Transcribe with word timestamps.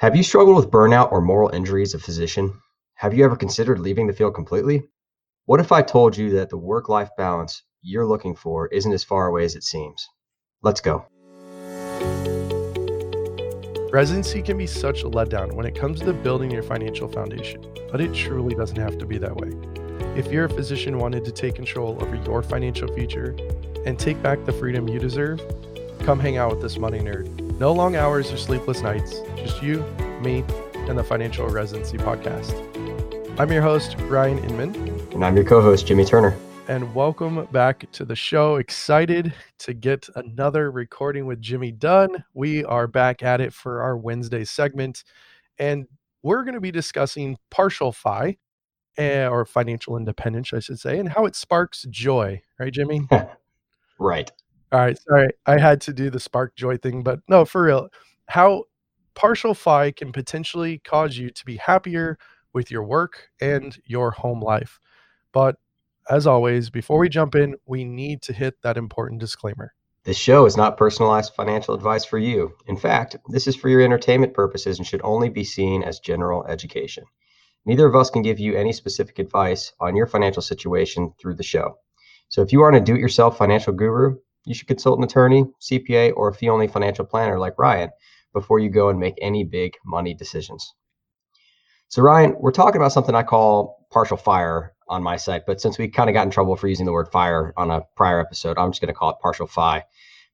Have 0.00 0.16
you 0.16 0.22
struggled 0.22 0.56
with 0.56 0.70
burnout 0.70 1.12
or 1.12 1.20
moral 1.20 1.50
injury 1.50 1.82
as 1.82 1.92
a 1.92 1.98
physician? 1.98 2.58
Have 2.94 3.12
you 3.12 3.22
ever 3.22 3.36
considered 3.36 3.78
leaving 3.78 4.06
the 4.06 4.14
field 4.14 4.34
completely? 4.34 4.84
What 5.44 5.60
if 5.60 5.72
I 5.72 5.82
told 5.82 6.16
you 6.16 6.30
that 6.30 6.48
the 6.48 6.56
work 6.56 6.88
life 6.88 7.10
balance 7.18 7.64
you're 7.82 8.06
looking 8.06 8.34
for 8.34 8.66
isn't 8.68 8.94
as 8.94 9.04
far 9.04 9.26
away 9.26 9.44
as 9.44 9.56
it 9.56 9.62
seems? 9.62 10.08
Let's 10.62 10.80
go. 10.80 11.04
Residency 13.92 14.40
can 14.40 14.56
be 14.56 14.66
such 14.66 15.02
a 15.02 15.10
letdown 15.10 15.52
when 15.52 15.66
it 15.66 15.74
comes 15.74 16.00
to 16.00 16.14
building 16.14 16.50
your 16.50 16.62
financial 16.62 17.06
foundation, 17.06 17.62
but 17.92 18.00
it 18.00 18.14
truly 18.14 18.54
doesn't 18.54 18.78
have 18.78 18.96
to 18.96 19.04
be 19.04 19.18
that 19.18 19.36
way. 19.36 19.52
If 20.18 20.32
you're 20.32 20.46
a 20.46 20.48
physician 20.48 20.96
wanted 20.96 21.26
to 21.26 21.30
take 21.30 21.56
control 21.56 22.02
over 22.02 22.16
your 22.16 22.42
financial 22.42 22.88
future 22.94 23.36
and 23.84 23.98
take 23.98 24.22
back 24.22 24.46
the 24.46 24.52
freedom 24.54 24.88
you 24.88 24.98
deserve, 24.98 25.42
come 26.04 26.18
hang 26.18 26.38
out 26.38 26.52
with 26.52 26.62
this 26.62 26.78
money 26.78 27.00
nerd. 27.00 27.39
No 27.60 27.74
long 27.74 27.94
hours 27.94 28.32
or 28.32 28.38
sleepless 28.38 28.80
nights, 28.80 29.20
just 29.36 29.62
you, 29.62 29.84
me, 30.22 30.42
and 30.88 30.96
the 30.96 31.04
Financial 31.04 31.46
Residency 31.46 31.98
Podcast. 31.98 32.56
I'm 33.38 33.52
your 33.52 33.60
host, 33.60 33.96
Ryan 34.04 34.38
Inman. 34.38 34.74
And 35.12 35.22
I'm 35.22 35.36
your 35.36 35.44
co 35.44 35.60
host, 35.60 35.86
Jimmy 35.86 36.06
Turner. 36.06 36.34
And 36.68 36.94
welcome 36.94 37.46
back 37.52 37.84
to 37.92 38.06
the 38.06 38.16
show. 38.16 38.56
Excited 38.56 39.34
to 39.58 39.74
get 39.74 40.08
another 40.14 40.70
recording 40.70 41.26
with 41.26 41.42
Jimmy 41.42 41.70
Dunn. 41.70 42.24
We 42.32 42.64
are 42.64 42.86
back 42.86 43.22
at 43.22 43.42
it 43.42 43.52
for 43.52 43.82
our 43.82 43.94
Wednesday 43.94 44.44
segment. 44.44 45.04
And 45.58 45.86
we're 46.22 46.44
going 46.44 46.54
to 46.54 46.62
be 46.62 46.70
discussing 46.70 47.36
partial 47.50 47.92
FI, 47.92 48.38
eh, 48.96 49.26
or 49.26 49.44
financial 49.44 49.98
independence, 49.98 50.54
I 50.54 50.60
should 50.60 50.80
say, 50.80 50.98
and 50.98 51.10
how 51.10 51.26
it 51.26 51.36
sparks 51.36 51.84
joy. 51.90 52.40
Right, 52.58 52.72
Jimmy? 52.72 53.06
right. 53.98 54.32
All 54.72 54.80
right, 54.80 54.98
sorry, 54.98 55.30
I 55.46 55.58
had 55.58 55.80
to 55.82 55.92
do 55.92 56.10
the 56.10 56.20
spark 56.20 56.54
joy 56.54 56.76
thing, 56.76 57.02
but 57.02 57.20
no, 57.28 57.44
for 57.44 57.64
real, 57.64 57.88
how 58.26 58.64
partial 59.14 59.52
FI 59.52 59.90
can 59.90 60.12
potentially 60.12 60.78
cause 60.78 61.16
you 61.16 61.30
to 61.30 61.44
be 61.44 61.56
happier 61.56 62.18
with 62.52 62.70
your 62.70 62.84
work 62.84 63.30
and 63.40 63.76
your 63.84 64.12
home 64.12 64.40
life. 64.40 64.78
But 65.32 65.56
as 66.08 66.26
always, 66.26 66.70
before 66.70 66.98
we 66.98 67.08
jump 67.08 67.34
in, 67.34 67.56
we 67.66 67.84
need 67.84 68.22
to 68.22 68.32
hit 68.32 68.54
that 68.62 68.76
important 68.76 69.20
disclaimer. 69.20 69.74
This 70.04 70.16
show 70.16 70.46
is 70.46 70.56
not 70.56 70.76
personalized 70.76 71.34
financial 71.34 71.74
advice 71.74 72.04
for 72.04 72.18
you. 72.18 72.52
In 72.66 72.76
fact, 72.76 73.16
this 73.28 73.46
is 73.46 73.54
for 73.54 73.68
your 73.68 73.82
entertainment 73.82 74.34
purposes 74.34 74.78
and 74.78 74.86
should 74.86 75.02
only 75.04 75.28
be 75.28 75.44
seen 75.44 75.82
as 75.82 75.98
general 76.00 76.46
education. 76.46 77.04
Neither 77.66 77.86
of 77.86 77.94
us 77.94 78.08
can 78.08 78.22
give 78.22 78.40
you 78.40 78.56
any 78.56 78.72
specific 78.72 79.18
advice 79.18 79.72
on 79.80 79.94
your 79.94 80.06
financial 80.06 80.42
situation 80.42 81.12
through 81.20 81.34
the 81.34 81.42
show. 81.42 81.76
So 82.28 82.40
if 82.40 82.52
you 82.52 82.62
aren't 82.62 82.76
a 82.76 82.80
do 82.80 82.94
it 82.94 83.00
yourself 83.00 83.36
financial 83.36 83.74
guru, 83.74 84.16
you 84.44 84.54
should 84.54 84.68
consult 84.68 84.98
an 84.98 85.04
attorney, 85.04 85.44
CPA, 85.60 86.12
or 86.16 86.28
a 86.28 86.34
fee 86.34 86.48
only 86.48 86.68
financial 86.68 87.04
planner 87.04 87.38
like 87.38 87.58
Ryan 87.58 87.90
before 88.32 88.58
you 88.58 88.70
go 88.70 88.88
and 88.88 88.98
make 88.98 89.14
any 89.20 89.44
big 89.44 89.74
money 89.84 90.14
decisions. 90.14 90.74
So, 91.88 92.02
Ryan, 92.02 92.36
we're 92.38 92.52
talking 92.52 92.80
about 92.80 92.92
something 92.92 93.14
I 93.14 93.22
call 93.22 93.86
partial 93.90 94.16
fire 94.16 94.74
on 94.88 95.02
my 95.02 95.16
site, 95.16 95.42
but 95.46 95.60
since 95.60 95.78
we 95.78 95.88
kind 95.88 96.08
of 96.08 96.14
got 96.14 96.24
in 96.24 96.30
trouble 96.30 96.56
for 96.56 96.68
using 96.68 96.86
the 96.86 96.92
word 96.92 97.10
fire 97.10 97.52
on 97.56 97.70
a 97.70 97.82
prior 97.96 98.20
episode, 98.20 98.58
I'm 98.58 98.70
just 98.70 98.80
going 98.80 98.92
to 98.92 98.98
call 98.98 99.10
it 99.10 99.16
partial 99.20 99.46
fi. 99.46 99.84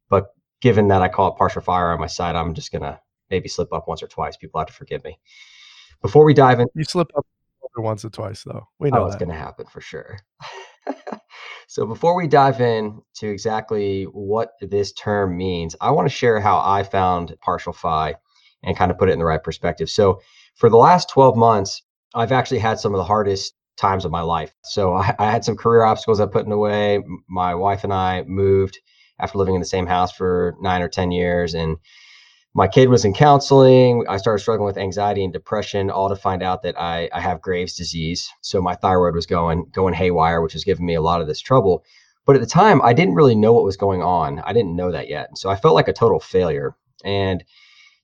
But 0.09 0.27
given 0.61 0.89
that 0.89 1.03
I 1.03 1.09
call 1.09 1.33
it 1.33 1.39
partial 1.39 1.63
fire 1.63 1.93
on 1.93 2.01
my 2.01 2.07
site, 2.07 2.37
I'm 2.37 2.55
just 2.55 2.73
going 2.73 2.83
to 2.83 3.01
maybe 3.31 3.49
slip 3.49 3.73
up 3.73 3.89
once 3.89 4.03
or 4.03 4.09
twice. 4.09 4.37
People 4.37 4.61
have 4.61 4.69
to 4.69 4.75
forgive 4.75 5.03
me. 5.05 5.19
Before 6.03 6.25
we 6.25 6.35
dive 6.35 6.61
in, 6.61 6.69
you 6.75 6.85
slip 6.85 7.11
up 7.17 7.27
once 7.79 8.05
or 8.05 8.11
twice, 8.11 8.43
though. 8.43 8.69
We 8.79 8.91
oh, 8.91 8.97
know 8.97 9.03
oh, 9.05 9.07
it's 9.07 9.17
going 9.17 9.31
to 9.31 9.35
happen 9.35 9.67
for 9.67 9.81
sure. 9.81 10.19
So 11.69 11.85
before 11.85 12.15
we 12.15 12.29
dive 12.29 12.61
in 12.61 13.03
to 13.17 13.29
exactly 13.29 14.05
what 14.05 14.53
this 14.61 14.93
term 14.93 15.37
means, 15.37 15.75
I 15.81 15.91
want 15.91 16.09
to 16.09 16.15
share 16.15 16.41
how 16.41 16.61
I 16.65 16.85
found 16.85 17.37
partial 17.41 17.73
FI 17.73 18.15
and 18.63 18.77
kind 18.77 18.91
of 18.91 18.99
put 18.99 19.09
it 19.09 19.13
in 19.13 19.19
the 19.19 19.25
right 19.25 19.43
perspective. 19.43 19.91
So 19.91 20.21
for 20.55 20.71
the 20.71 20.77
last 20.77 21.11
12 21.11 21.37
months, 21.37 21.83
I've 22.15 22.33
actually 22.33 22.61
had 22.61 22.79
some 22.79 22.95
of 22.95 22.99
the 22.99 23.05
hardest 23.05 23.55
times 23.77 24.05
of 24.05 24.13
my 24.13 24.23
life. 24.23 24.55
So 24.63 24.95
I, 24.95 25.15
I 25.19 25.31
had 25.31 25.45
some 25.45 25.57
career 25.57 25.83
obstacles 25.83 26.21
I 26.21 26.27
put 26.27 26.45
in 26.45 26.51
the 26.51 26.59
way. 26.59 27.03
My 27.29 27.55
wife 27.55 27.83
and 27.85 27.93
I 27.93 28.23
moved 28.23 28.79
after 29.19 29.39
living 29.39 29.55
in 29.55 29.61
the 29.61 29.67
same 29.67 29.87
house 29.87 30.13
for 30.13 30.55
nine 30.61 30.83
or 30.83 30.89
10 30.89 31.11
years. 31.11 31.55
And 31.55 31.79
my 32.57 32.67
kid 32.67 32.89
was 32.89 33.05
in 33.05 33.13
counseling. 33.13 34.03
I 34.09 34.17
started 34.17 34.41
struggling 34.41 34.67
with 34.67 34.79
anxiety 34.79 35.23
and 35.23 35.31
depression, 35.33 35.91
all 35.91 36.09
to 36.09 36.17
find 36.17 36.43
out 36.43 36.63
that 36.63 36.81
I, 36.81 37.07
I 37.13 37.21
have 37.21 37.43
Graves' 37.43 37.77
disease. 37.77 38.33
So 38.41 38.63
my 38.63 38.75
thyroid 38.75 39.15
was 39.15 39.27
going 39.27 39.67
going 39.73 39.93
haywire, 39.93 40.41
which 40.41 40.55
was 40.55 40.65
giving 40.65 40.87
me 40.87 40.95
a 40.95 41.03
lot 41.03 41.21
of 41.21 41.27
this 41.27 41.39
trouble. 41.39 41.85
But 42.25 42.35
at 42.35 42.41
the 42.41 42.47
time, 42.47 42.81
I 42.81 42.95
didn't 42.95 43.15
really 43.15 43.35
know 43.35 43.53
what 43.53 43.65
was 43.65 43.77
going 43.77 44.01
on. 44.03 44.41
I 44.41 44.55
didn't 44.55 44.75
know 44.75 44.91
that 44.91 45.11
yet. 45.11 45.37
So 45.37 45.51
I 45.51 45.57
felt 45.57 45.75
like 45.75 45.87
a 45.87 45.93
total 45.93 46.19
failure. 46.19 46.75
And 47.05 47.45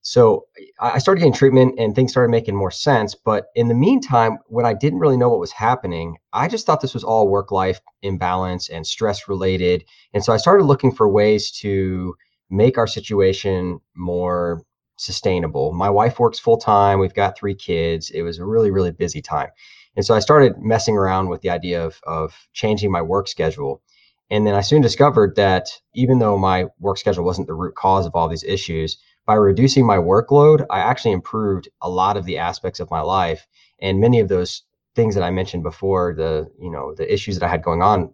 so 0.02 0.44
I 0.78 0.98
started 0.98 1.20
getting 1.20 1.32
treatment 1.32 1.78
and 1.78 1.94
things 1.94 2.10
started 2.10 2.30
making 2.30 2.54
more 2.54 2.70
sense. 2.70 3.14
But 3.14 3.46
in 3.54 3.68
the 3.68 3.74
meantime, 3.74 4.36
when 4.48 4.66
I 4.66 4.74
didn't 4.74 4.98
really 4.98 5.16
know 5.16 5.30
what 5.30 5.40
was 5.40 5.52
happening, 5.52 6.18
I 6.34 6.46
just 6.46 6.66
thought 6.66 6.82
this 6.82 6.92
was 6.92 7.04
all 7.04 7.26
work 7.26 7.52
life 7.52 7.80
imbalance 8.02 8.68
and 8.68 8.86
stress 8.86 9.28
related. 9.28 9.82
And 10.12 10.22
so 10.22 10.34
I 10.34 10.36
started 10.36 10.64
looking 10.64 10.92
for 10.92 11.08
ways 11.08 11.50
to 11.62 12.14
make 12.52 12.76
our 12.76 12.86
situation 12.86 13.80
more 13.96 14.62
sustainable. 14.96 15.72
My 15.72 15.88
wife 15.88 16.20
works 16.20 16.38
full 16.38 16.58
time. 16.58 17.00
We've 17.00 17.14
got 17.14 17.36
three 17.36 17.54
kids. 17.54 18.10
It 18.10 18.22
was 18.22 18.38
a 18.38 18.44
really, 18.44 18.70
really 18.70 18.92
busy 18.92 19.22
time. 19.22 19.48
And 19.96 20.04
so 20.04 20.14
I 20.14 20.20
started 20.20 20.58
messing 20.58 20.96
around 20.96 21.28
with 21.28 21.40
the 21.40 21.50
idea 21.50 21.84
of, 21.84 21.98
of 22.06 22.34
changing 22.52 22.92
my 22.92 23.02
work 23.02 23.26
schedule. 23.26 23.82
And 24.30 24.46
then 24.46 24.54
I 24.54 24.60
soon 24.60 24.82
discovered 24.82 25.34
that 25.36 25.68
even 25.94 26.18
though 26.18 26.38
my 26.38 26.66
work 26.78 26.98
schedule 26.98 27.24
wasn't 27.24 27.46
the 27.46 27.54
root 27.54 27.74
cause 27.74 28.06
of 28.06 28.14
all 28.14 28.28
these 28.28 28.44
issues, 28.44 28.98
by 29.26 29.34
reducing 29.34 29.86
my 29.86 29.96
workload, 29.96 30.66
I 30.70 30.80
actually 30.80 31.12
improved 31.12 31.68
a 31.80 31.88
lot 31.88 32.16
of 32.16 32.26
the 32.26 32.38
aspects 32.38 32.80
of 32.80 32.90
my 32.90 33.00
life. 33.00 33.46
And 33.80 34.00
many 34.00 34.20
of 34.20 34.28
those 34.28 34.62
things 34.94 35.14
that 35.14 35.24
I 35.24 35.30
mentioned 35.30 35.62
before, 35.62 36.14
the, 36.14 36.50
you 36.60 36.70
know, 36.70 36.94
the 36.94 37.10
issues 37.12 37.38
that 37.38 37.46
I 37.46 37.50
had 37.50 37.62
going 37.62 37.82
on 37.82 38.12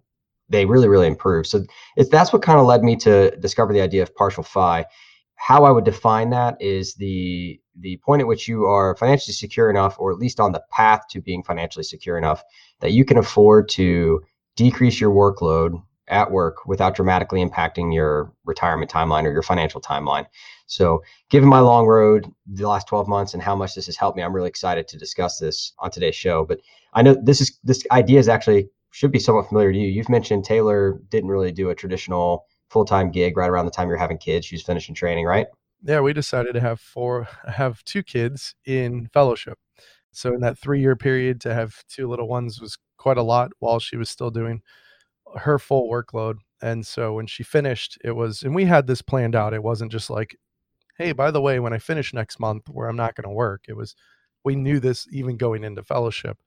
they 0.49 0.65
really 0.65 0.89
really 0.89 1.07
improve 1.07 1.47
so 1.47 1.65
that's 2.11 2.33
what 2.33 2.43
kind 2.43 2.59
of 2.59 2.67
led 2.67 2.83
me 2.83 2.97
to 2.97 3.31
discover 3.39 3.73
the 3.73 3.81
idea 3.81 4.03
of 4.03 4.15
partial 4.15 4.43
fi 4.43 4.85
how 5.37 5.65
i 5.65 5.71
would 5.71 5.85
define 5.85 6.31
that 6.31 6.61
is 6.61 6.95
the 6.95 7.61
the 7.81 7.97
point 7.99 8.21
at 8.21 8.27
which 8.27 8.49
you 8.49 8.65
are 8.65 8.97
financially 8.97 9.33
secure 9.33 9.71
enough 9.71 9.97
or 9.99 10.13
at 10.13 10.19
least 10.19 10.41
on 10.41 10.53
the 10.53 10.63
path 10.71 11.03
to 11.11 11.21
being 11.21 11.43
financially 11.43 11.85
secure 11.85 12.19
enough 12.19 12.43
that 12.81 12.93
you 12.93 13.05
can 13.05 13.19
afford 13.19 13.69
to 13.69 14.21
decrease 14.57 15.01
your 15.01 15.13
workload 15.13 15.81
at 16.09 16.31
work 16.31 16.67
without 16.67 16.95
dramatically 16.95 17.45
impacting 17.45 17.95
your 17.95 18.33
retirement 18.45 18.91
timeline 18.91 19.25
or 19.25 19.33
your 19.33 19.43
financial 19.43 19.81
timeline. 19.81 20.27
So 20.67 21.03
given 21.31 21.49
my 21.49 21.61
long 21.61 21.87
road 21.87 22.27
the 22.47 22.69
last 22.69 22.89
12 22.89 23.09
months 23.09 23.35
and 23.35 23.43
how 23.43 23.55
much 23.55 23.75
this 23.75 23.87
has 23.87 23.97
helped 23.97 24.17
me 24.17 24.23
i'm 24.23 24.35
really 24.35 24.49
excited 24.49 24.89
to 24.89 24.99
discuss 24.99 25.39
this 25.39 25.73
on 25.79 25.91
today's 25.91 26.17
show. 26.17 26.45
But 26.45 26.61
i 26.95 27.03
know 27.03 27.15
this 27.23 27.41
is 27.41 27.59
this 27.63 27.85
idea 27.91 28.19
is 28.19 28.29
actually 28.29 28.69
should 28.91 29.13
be 29.13 29.19
somewhat 29.19 29.49
familiar 29.49 29.73
to 29.73 29.79
you. 29.79 29.89
You've 29.89 30.09
mentioned 30.09 30.45
Taylor 30.45 31.01
didn't 31.11 31.31
really 31.31 31.53
do 31.53 31.71
a 31.71 31.75
traditional 31.75 32.47
full 32.71 32.85
time 32.85 33.11
gig 33.11 33.37
right 33.37 33.51
around 33.51 33.65
the 33.65 33.71
time 33.71 33.89
you're 33.89 33.97
having 33.97 34.19
kids. 34.19 34.47
She 34.47 34.55
was 34.55 34.63
finishing 34.63 34.95
training, 34.95 35.25
right? 35.25 35.47
Yeah, 35.85 36.01
we 36.01 36.13
decided 36.13 36.55
to 36.55 36.61
have 36.61 36.81
four, 36.81 37.29
have 37.47 37.85
two 37.85 38.03
kids 38.03 38.55
in 38.65 39.09
fellowship. 39.13 39.59
So 40.13 40.35
in 40.35 40.41
that 40.41 40.59
three 40.59 40.81
year 40.81 40.97
period, 40.97 41.41
to 41.43 41.55
have 41.55 41.75
two 41.89 42.09
little 42.09 42.29
ones 42.29 42.61
was 42.61 42.79
quite 42.97 43.19
a 43.19 43.23
lot 43.23 43.53
while 43.61 43.79
she 43.79 43.97
was 43.97 44.11
still 44.11 44.31
doing 44.31 44.63
her 45.37 45.59
full 45.59 45.89
workload. 45.89 46.37
And 46.61 46.85
so 46.85 47.15
when 47.15 47.27
she 47.27 47.45
finished, 47.45 47.99
it 48.03 48.11
was, 48.11 48.43
and 48.43 48.55
we 48.55 48.65
had 48.65 48.87
this 48.87 49.03
planned 49.03 49.37
out. 49.37 49.55
It 49.55 49.63
wasn't 49.63 49.93
just 49.93 50.11
like, 50.11 50.37
hey, 50.97 51.13
by 51.13 51.31
the 51.31 51.41
way, 51.41 51.61
when 51.61 51.73
I 51.73 51.79
finish 51.79 52.13
next 52.13 52.41
month, 52.41 52.69
where 52.69 52.89
I'm 52.89 52.97
not 52.97 53.15
going 53.15 53.29
to 53.29 53.35
work, 53.35 53.67
it 53.69 53.77
was, 53.77 53.95
we 54.45 54.57
knew 54.57 54.81
this 54.81 55.07
even 55.13 55.37
going 55.37 55.63
into 55.63 55.85
fellowship 55.85 56.39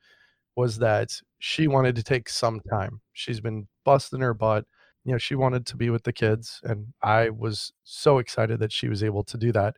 was 0.56 0.78
that 0.80 1.10
she 1.40 1.68
wanted 1.68 1.96
to 1.96 2.04
take 2.04 2.30
some 2.30 2.60
time. 2.70 3.02
She's 3.14 3.40
been 3.42 3.68
busting 3.86 4.22
her 4.22 4.34
butt. 4.34 4.66
You 5.06 5.14
know, 5.14 5.18
she 5.18 5.36
wanted 5.36 5.66
to 5.68 5.78
be 5.78 5.90
with 5.90 6.04
the 6.04 6.14
kids, 6.14 6.60
and 6.64 6.88
I 7.02 7.30
was 7.30 7.74
so 7.84 8.20
excited 8.20 8.60
that 8.60 8.72
she 8.72 8.88
was 8.88 9.04
able 9.04 9.24
to 9.26 9.38
do 9.38 9.52
that. 9.54 9.76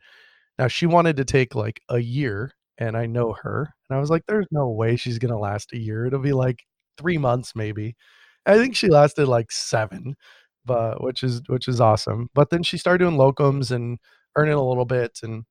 Now, 0.60 0.68
she 0.68 0.86
wanted 0.86 1.18
to 1.18 1.26
take 1.26 1.56
like 1.56 1.82
a 1.90 2.00
year, 2.00 2.52
and 2.78 2.98
I 2.98 3.06
know 3.08 3.34
her, 3.44 3.74
and 3.90 3.98
I 3.98 4.00
was 4.02 4.10
like, 4.10 4.24
there's 4.28 4.48
no 4.52 4.70
way 4.70 4.96
she's 4.98 5.20
going 5.20 5.32
to 5.32 5.38
last 5.38 5.74
a 5.74 5.78
year. 5.80 6.06
It'll 6.06 6.20
be 6.20 6.34
like 6.34 6.60
three 6.98 7.18
months, 7.18 7.56
maybe. 7.56 7.96
I 8.46 8.58
think 8.58 8.76
she 8.76 8.90
lasted 8.90 9.28
like 9.28 9.52
seven, 9.52 10.16
but 10.66 11.04
which 11.04 11.24
is 11.24 11.42
which 11.48 11.68
is 11.68 11.80
awesome. 11.82 12.30
But 12.36 12.50
then 12.50 12.64
she 12.64 12.78
started 12.78 13.04
doing 13.06 13.18
locums 13.18 13.72
and 13.72 14.00
earning 14.36 14.56
a 14.56 14.68
little 14.68 14.86
bit, 14.86 15.20
and 15.24 15.46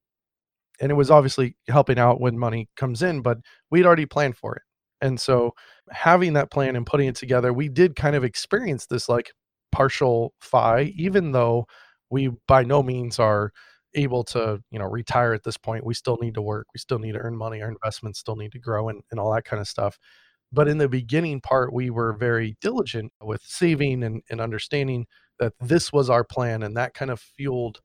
and 0.81 0.91
it 0.91 0.95
was 0.95 1.11
obviously 1.11 1.57
helping 1.69 1.99
out 1.99 2.21
when 2.21 2.39
money 2.39 2.69
comes 2.77 3.03
in, 3.03 3.23
but 3.23 3.39
we'd 3.71 3.87
already 3.87 4.07
planned 4.07 4.37
for 4.37 4.57
it. 4.57 4.63
And 5.03 5.21
so 5.21 5.53
having 5.91 6.33
that 6.35 6.51
plan 6.51 6.77
and 6.77 6.87
putting 6.87 7.09
it 7.09 7.17
together, 7.17 7.53
we 7.53 7.69
did 7.69 7.97
kind 7.97 8.17
of 8.17 8.25
experience 8.25 8.87
this 8.87 9.09
like 9.09 9.33
partial 9.73 10.33
FI, 10.41 10.95
even 10.97 11.33
though 11.33 11.67
we 12.09 12.31
by 12.47 12.63
no 12.63 12.83
means 12.83 13.19
are 13.19 13.53
able 13.95 14.25
to, 14.25 14.63
you 14.71 14.79
know, 14.79 14.87
retire 14.87 15.35
at 15.35 15.43
this 15.43 15.59
point. 15.59 15.85
We 15.85 15.95
still 15.95 16.17
need 16.21 16.35
to 16.35 16.43
work. 16.43 16.67
We 16.73 16.79
still 16.79 16.99
need 16.99 17.13
to 17.13 17.19
earn 17.19 17.37
money. 17.37 17.61
Our 17.61 17.69
investments 17.69 18.21
still 18.21 18.37
need 18.37 18.53
to 18.53 18.59
grow 18.59 18.89
and, 18.89 19.03
and 19.11 19.21
all 19.21 19.33
that 19.35 19.45
kind 19.45 19.61
of 19.61 19.69
stuff. 19.69 19.99
But 20.53 20.69
in 20.69 20.79
the 20.79 20.89
beginning 20.89 21.41
part, 21.41 21.73
we 21.73 21.91
were 21.91 22.13
very 22.13 22.57
diligent 22.61 23.13
with 23.21 23.43
saving 23.45 24.03
and, 24.03 24.23
and 24.31 24.41
understanding 24.41 25.07
that 25.39 25.55
this 25.61 25.93
was 25.93 26.11
our 26.11 26.25
plan. 26.25 26.63
And 26.63 26.77
that 26.77 26.95
kind 26.95 27.11
of 27.11 27.21
fueled 27.21 27.81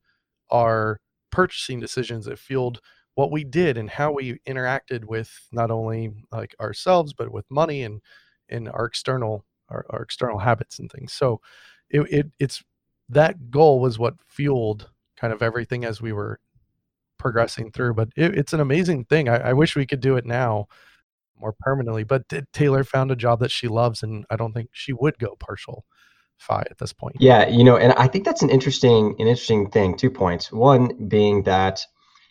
our 0.49 0.99
purchasing 1.31 1.79
decisions. 1.79 2.27
It 2.27 2.39
fueled 2.39 2.79
what 3.17 3.31
we 3.31 3.43
did 3.43 3.79
and 3.79 3.89
how 3.89 4.11
we 4.11 4.37
interacted 4.47 5.03
with 5.03 5.47
not 5.51 5.71
only 5.71 6.11
like 6.31 6.55
ourselves 6.61 7.13
but 7.13 7.31
with 7.31 7.49
money 7.49 7.81
and 7.81 7.99
and 8.47 8.69
our 8.69 8.85
external 8.85 9.43
our, 9.69 9.87
our 9.89 10.03
external 10.03 10.37
habits 10.37 10.77
and 10.77 10.91
things. 10.91 11.13
So 11.13 11.41
it, 11.89 12.01
it 12.13 12.27
it's 12.37 12.63
that 13.09 13.49
goal 13.49 13.79
was 13.79 13.97
what 13.97 14.13
fueled 14.27 14.91
kind 15.19 15.33
of 15.33 15.41
everything 15.41 15.83
as 15.83 15.99
we 15.99 16.13
were 16.13 16.39
progressing 17.17 17.71
through 17.71 17.95
but 17.95 18.09
it, 18.15 18.37
it's 18.37 18.53
an 18.53 18.59
amazing 18.59 19.05
thing. 19.05 19.27
I, 19.27 19.49
I 19.49 19.53
wish 19.53 19.75
we 19.75 19.87
could 19.87 19.99
do 19.99 20.15
it 20.15 20.25
now 20.25 20.67
more 21.39 21.55
permanently 21.59 22.03
but 22.03 22.23
taylor 22.53 22.83
found 22.83 23.09
a 23.09 23.15
job 23.15 23.39
that 23.39 23.51
she 23.51 23.67
loves 23.67 24.03
and 24.03 24.25
i 24.29 24.35
don't 24.35 24.53
think 24.53 24.69
she 24.71 24.93
would 24.93 25.17
go 25.17 25.35
partial 25.39 25.85
FI 26.39 26.63
at 26.69 26.77
this 26.77 26.93
point. 26.93 27.15
Yeah 27.19 27.47
you 27.47 27.63
know 27.63 27.77
and 27.77 27.93
i 27.93 28.07
think 28.07 28.25
that's 28.25 28.43
an 28.43 28.51
interesting 28.51 29.15
an 29.17 29.27
interesting 29.27 29.71
thing 29.71 29.97
two 29.97 30.11
points. 30.11 30.51
One 30.51 31.07
being 31.07 31.41
that 31.43 31.81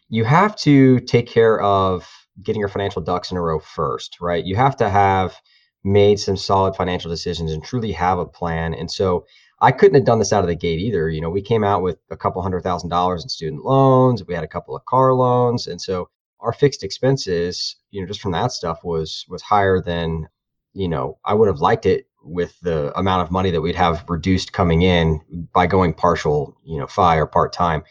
you 0.08 0.25
have 0.25 0.56
to 0.56 1.00
take 1.00 1.26
care 1.26 1.61
of 1.61 2.08
getting 2.43 2.61
your 2.61 2.69
financial 2.69 3.03
ducks 3.03 3.31
in 3.31 3.37
a 3.37 3.43
row 3.43 3.58
first, 3.58 4.19
right? 4.20 4.44
You 4.44 4.56
have 4.56 4.76
to 4.76 4.88
have 4.88 5.41
made 5.85 6.19
some 6.19 6.37
solid 6.37 6.75
financial 6.76 7.11
decisions 7.11 7.53
and 7.53 7.62
truly 7.62 7.93
have 7.93 8.19
a 8.19 8.26
plan. 8.26 8.75
And 8.75 8.91
so 8.91 9.26
I 9.61 9.73
couldn't 9.73 9.94
have 9.94 10.05
done 10.05 10.19
this 10.19 10.32
out 10.32 10.44
of 10.44 10.49
the 10.49 10.55
gate 10.55 10.81
either. 10.81 11.08
You 11.08 11.20
know, 11.20 11.31
we 11.31 11.41
came 11.41 11.64
out 11.64 11.82
with 11.82 11.99
a 12.11 12.17
couple 12.17 12.43
hundred 12.43 12.62
thousand 12.62 12.91
dollars 12.91 13.23
in 13.23 13.29
student 13.29 13.64
loans, 13.64 14.25
we 14.25 14.35
had 14.35 14.44
a 14.44 14.49
couple 14.49 14.76
of 14.76 14.85
car 14.85 15.14
loans, 15.14 15.67
and 15.67 15.81
so 15.81 16.09
our 16.41 16.52
fixed 16.52 16.82
expenses, 16.85 17.76
you 17.91 18.00
know, 18.00 18.06
just 18.06 18.20
from 18.20 18.32
that 18.32 18.52
stuff 18.52 18.85
was 18.85 19.25
was 19.29 19.43
higher 19.43 19.81
than, 19.81 20.29
you 20.75 20.88
know, 20.88 21.19
I 21.25 21.35
would 21.35 21.49
have 21.49 21.61
liked 21.61 21.87
it 21.87 22.06
with 22.23 22.59
the 22.61 22.97
amount 22.99 23.23
of 23.23 23.31
money 23.31 23.50
that 23.52 23.61
we'd 23.61 23.76
have 23.76 24.05
reduced 24.09 24.52
coming 24.52 24.82
in 24.82 25.20
by 25.55 25.67
going 25.67 25.94
partial, 25.94 26.56
you 26.64 26.79
know, 26.79 26.87
FI 26.87 27.17
or 27.17 27.26
part 27.26 27.52
time. 27.52 27.85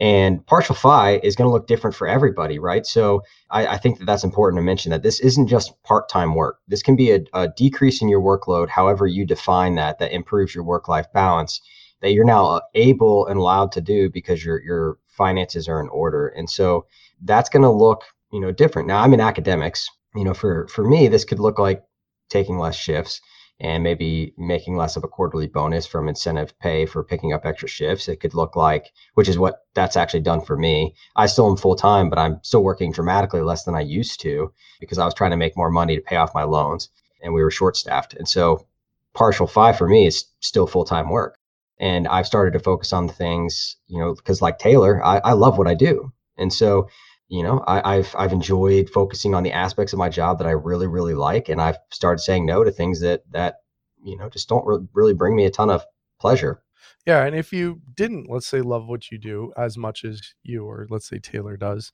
And 0.00 0.44
partial 0.46 0.74
FI 0.74 1.20
is 1.22 1.36
going 1.36 1.46
to 1.46 1.52
look 1.52 1.66
different 1.66 1.94
for 1.94 2.08
everybody, 2.08 2.58
right? 2.58 2.86
So 2.86 3.22
I, 3.50 3.66
I, 3.66 3.76
think 3.76 3.98
that 3.98 4.06
that's 4.06 4.24
important 4.24 4.58
to 4.58 4.62
mention 4.64 4.90
that 4.92 5.02
this 5.02 5.20
isn't 5.20 5.46
just 5.46 5.74
part-time 5.82 6.34
work. 6.34 6.58
This 6.68 6.82
can 6.82 6.96
be 6.96 7.10
a, 7.10 7.20
a 7.34 7.48
decrease 7.48 8.00
in 8.00 8.08
your 8.08 8.22
workload, 8.22 8.70
however 8.70 9.06
you 9.06 9.26
define 9.26 9.74
that, 9.74 9.98
that 9.98 10.12
improves 10.12 10.54
your 10.54 10.64
work-life 10.64 11.12
balance 11.12 11.60
that 12.00 12.12
you're 12.12 12.24
now 12.24 12.46
uh, 12.46 12.60
able 12.74 13.26
and 13.26 13.38
allowed 13.38 13.72
to 13.72 13.80
do 13.80 14.10
because 14.10 14.44
your 14.44 14.60
your 14.62 14.98
finances 15.08 15.68
are 15.68 15.80
in 15.80 15.88
order. 15.88 16.28
And 16.28 16.48
so 16.48 16.86
that's 17.22 17.50
going 17.50 17.62
to 17.62 17.70
look, 17.70 18.04
you 18.32 18.40
know, 18.40 18.52
different. 18.52 18.88
Now 18.88 19.02
I'm 19.02 19.14
in 19.14 19.20
academics. 19.20 19.88
You 20.14 20.24
know, 20.24 20.34
for 20.34 20.66
for 20.68 20.88
me, 20.88 21.08
this 21.08 21.24
could 21.24 21.38
look 21.38 21.58
like 21.58 21.82
taking 22.28 22.58
less 22.58 22.76
shifts 22.76 23.20
and 23.60 23.82
maybe 23.84 24.32
making 24.38 24.76
less 24.76 24.96
of 24.96 25.04
a 25.04 25.08
quarterly 25.08 25.46
bonus 25.46 25.86
from 25.86 26.08
incentive 26.08 26.58
pay 26.58 26.86
for 26.86 27.04
picking 27.04 27.32
up 27.32 27.44
extra 27.44 27.68
shifts. 27.68 28.08
It 28.08 28.16
could 28.16 28.34
look 28.34 28.56
like, 28.56 28.90
which 29.14 29.28
is 29.28 29.38
what 29.38 29.66
that's 29.74 29.96
actually 29.96 30.20
done 30.20 30.40
for 30.40 30.56
me. 30.56 30.94
I 31.14 31.26
still 31.26 31.48
am 31.50 31.56
full 31.56 31.76
time, 31.76 32.08
but 32.08 32.18
I'm 32.18 32.40
still 32.42 32.62
working 32.64 32.90
dramatically 32.90 33.42
less 33.42 33.64
than 33.64 33.74
I 33.74 33.80
used 33.80 34.20
to 34.20 34.52
because 34.80 34.98
I 34.98 35.04
was 35.04 35.14
trying 35.14 35.32
to 35.32 35.36
make 35.36 35.56
more 35.56 35.70
money 35.70 35.94
to 35.96 36.02
pay 36.02 36.16
off 36.16 36.34
my 36.34 36.44
loans 36.44 36.88
and 37.22 37.34
we 37.34 37.42
were 37.42 37.50
short 37.50 37.76
staffed. 37.76 38.14
And 38.14 38.28
so 38.28 38.66
partial 39.14 39.46
five 39.46 39.76
for 39.76 39.88
me 39.88 40.06
is 40.06 40.24
still 40.40 40.66
full 40.66 40.84
time 40.84 41.10
work. 41.10 41.36
And 41.78 42.08
I've 42.08 42.26
started 42.26 42.52
to 42.52 42.60
focus 42.60 42.92
on 42.92 43.08
things, 43.08 43.76
you 43.88 43.98
know, 43.98 44.14
because 44.14 44.42
like 44.42 44.58
Taylor, 44.58 45.04
I, 45.04 45.18
I 45.18 45.32
love 45.32 45.58
what 45.58 45.68
I 45.68 45.74
do. 45.74 46.12
And 46.36 46.52
so 46.52 46.88
you 47.30 47.42
know 47.42 47.64
I, 47.66 47.96
have 47.96 48.14
I've 48.18 48.32
enjoyed 48.32 48.90
focusing 48.90 49.34
on 49.34 49.42
the 49.42 49.52
aspects 49.52 49.92
of 49.92 49.98
my 49.98 50.08
job 50.08 50.38
that 50.38 50.46
I 50.46 50.50
really 50.50 50.86
really 50.86 51.14
like, 51.14 51.48
and 51.48 51.62
I've 51.62 51.78
started 51.90 52.20
saying 52.20 52.44
no 52.44 52.64
to 52.64 52.70
things 52.70 53.00
that 53.00 53.22
that 53.30 53.56
you 54.02 54.16
know 54.16 54.28
just 54.28 54.48
don't 54.48 54.66
re- 54.66 54.86
really 54.92 55.14
bring 55.14 55.36
me 55.36 55.46
a 55.46 55.50
ton 55.50 55.70
of 55.70 55.84
pleasure. 56.20 56.62
Yeah, 57.06 57.24
and 57.24 57.34
if 57.34 57.52
you 57.52 57.80
didn't, 57.96 58.28
let's 58.28 58.46
say, 58.46 58.60
love 58.60 58.86
what 58.86 59.10
you 59.10 59.18
do 59.18 59.52
as 59.56 59.78
much 59.78 60.04
as 60.04 60.34
you 60.42 60.64
or 60.64 60.86
let's 60.90 61.08
say 61.08 61.18
Taylor 61.18 61.56
does, 61.56 61.92